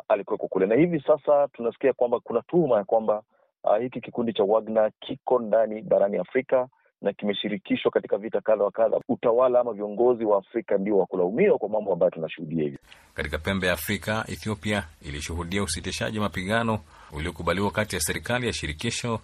alikuweko 0.09 0.49
kule. 0.49 0.67
Na 0.67 0.75
hivi 0.75 1.01
sasa 1.01 1.49
tunasikia 1.49 1.93
kwamba 1.93 2.21
kuna 2.21 2.43
tuhuma 2.43 2.77
ya 2.77 2.85
kwamba 2.85 3.23
uh, 3.65 3.77
hiki 3.79 4.01
kikundi 4.01 4.33
cha 4.33 4.45
Wagner 4.45 4.91
kiko 5.01 5.39
ndani 5.39 5.83
barani 5.83 6.17
Afrika 6.17 6.69
na 7.03 7.13
kimeshirikishwa 7.13 7.91
katika 7.91 8.19
vita 8.19 8.41
kadha 8.41 8.65
wa 8.65 8.71
kadha. 8.71 9.01
Utawala 9.09 9.61
ama 9.61 9.73
viongozi 9.73 10.25
wa 10.25 10.39
Afrika 10.39 10.79
ndio 10.79 10.99
wa 10.99 11.07
kulaumiwa 11.07 11.59
kwa 11.59 11.69
mambo 11.69 11.93
ambayo 11.93 12.11
tunashuhudia 12.11 12.63
hivi. 12.65 12.79
Katika 13.15 13.39
pembe 13.39 13.67
ya 13.67 13.73
Afrika, 13.73 14.25
Ethiopia 14.29 14.85
ilishuhudia 15.03 15.63
usitishaji 15.63 16.21
mapigano 16.21 16.79
uliokubaliwa 17.13 17.71
kati 17.71 17.97
ya 17.97 18.01
serikali 18.03 18.47
ya 18.47 18.53
shirikisho 18.53 19.21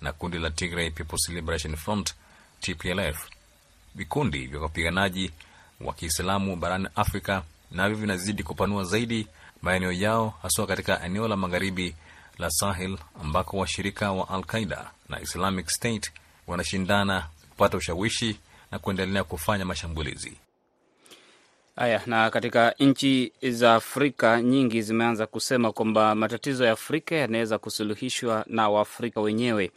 na 0.00 0.12
kundi 0.12 0.38
la 0.38 0.50
Tigray 0.50 0.90
People's 0.90 1.28
Liberation 1.28 1.76
Front 1.76 2.14
TPLF. 2.60 3.28
Vikundi 3.94 4.46
vya 4.46 4.60
wapiganaji 4.60 5.30
wa 5.80 5.92
Kiislamu 5.94 6.56
barani 6.56 6.88
Afrika 6.96 7.42
navyo 7.70 7.96
vinazidi 7.96 8.42
kupanua 8.42 8.84
zaidi 8.84 9.26
maeneo 9.62 9.92
yao, 9.92 10.34
haswa 10.42 10.66
katika 10.66 11.04
eneo 11.04 11.28
la 11.28 11.36
magharibi 11.36 11.94
la 12.38 12.50
Sahel 12.50 12.98
ambako 13.22 13.56
washirika 13.56 14.12
wa 14.12 14.28
Al 14.28 14.44
Qaida 14.44 14.90
na 15.08 15.20
Islamic 15.20 15.68
State 15.70 16.12
wanashindana 16.50 17.26
kupata 17.50 17.76
ushawishi 17.76 18.36
na 18.70 18.78
kuendelea 18.78 19.24
kufanya 19.24 19.64
mashambulizi 19.64 20.32
haya. 21.76 22.02
Na 22.06 22.30
katika 22.30 22.74
nchi 22.78 23.32
za 23.50 23.74
Afrika 23.74 24.42
nyingi 24.42 24.82
zimeanza 24.82 25.26
kusema 25.26 25.72
kwamba 25.72 26.14
matatizo 26.14 26.64
ya 26.64 26.72
Afrika 26.72 27.14
yanaweza 27.14 27.58
kusuluhishwa 27.58 28.44
na 28.48 28.68
Waafrika 28.68 29.20
wenyewe. 29.20 29.70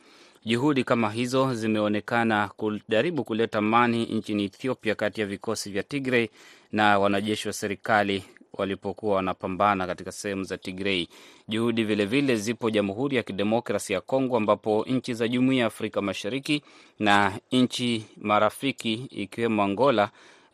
Juhudi 0.45 0.83
kama 0.83 1.12
hizo 1.12 1.53
zimeonekana 1.55 2.47
kujaribu 2.47 3.23
kuleta 3.23 3.57
amani 3.57 4.05
nchini 4.05 4.43
Ethiopia 4.43 4.95
kati 4.95 5.21
ya 5.21 5.27
vikosi 5.27 5.71
vya 5.71 5.83
Tigray 5.83 6.29
na 6.71 6.99
wanajeshi 6.99 7.47
wa 7.47 7.53
serikali 7.53 8.23
walipokuwa 8.57 9.15
wanapambana 9.15 9.87
katika 9.87 10.11
sehemu 10.11 10.43
za 10.43 10.57
Tigrei. 10.57 11.07
Juhudi 11.47 11.83
vilevile 11.83 12.21
vile 12.21 12.35
zipo 12.35 12.69
Jamhuri 12.69 13.15
ya 13.15 13.23
Kidemokrasi 13.23 13.93
ya 13.93 14.01
Kongo, 14.01 14.37
ambapo 14.37 14.85
nchi 14.89 15.13
za 15.13 15.27
Jumuiya 15.27 15.61
ya 15.61 15.67
Afrika 15.67 16.01
Mashariki 16.01 16.63
na 16.99 17.39
nchi 17.51 18.05
marafiki 18.17 18.93
ikiwemo 18.93 19.63
Angola 19.63 20.09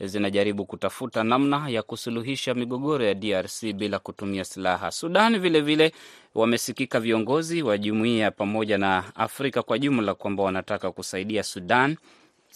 zinajaribu 0.05 0.65
kutafuta 0.65 1.23
namna 1.23 1.69
ya 1.69 1.83
kusuluhisha 1.83 2.53
migogoro 2.53 3.05
ya 3.05 3.13
DRC 3.13 3.65
bila 3.73 3.99
kutumia 3.99 4.43
silaha. 4.45 4.91
Sudan 4.91 5.39
vilevile 5.39 5.61
vile, 5.61 5.91
wamesikika 6.35 6.99
viongozi 6.99 7.61
wa 7.63 7.77
jumuiya 7.77 8.31
pamoja 8.31 8.77
na 8.77 9.15
Afrika 9.15 9.63
kwa 9.63 9.79
jumla 9.79 10.15
kwamba 10.15 10.43
wanataka 10.43 10.91
kusaidia 10.91 11.43
Sudan 11.43 11.97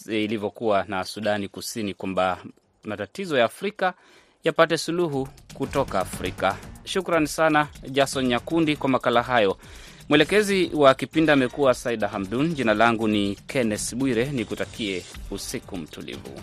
ilivyokuwa 0.08 0.84
na 0.88 1.04
Sudani 1.04 1.48
Kusini, 1.48 1.94
kwamba 1.94 2.38
matatizo 2.84 3.38
ya 3.38 3.44
Afrika 3.44 3.94
yapate 4.44 4.78
suluhu 4.78 5.28
kutoka 5.54 6.00
Afrika. 6.00 6.56
Shukran 6.84 7.26
sana 7.26 7.68
Jason 7.90 8.26
Nyakundi 8.26 8.76
kwa 8.76 8.88
makala 8.90 9.22
hayo. 9.22 9.58
Mwelekezi 10.08 10.70
wa 10.74 10.94
kipindi 10.94 11.32
amekuwa 11.32 11.74
Saida 11.74 12.08
Hamdun. 12.08 12.54
Jina 12.54 12.74
langu 12.74 13.08
ni 13.08 13.34
Kenneth 13.46 13.94
Bwire, 13.94 14.24
nikutakie 14.26 15.04
usiku 15.30 15.76
mtulivu. 15.76 16.40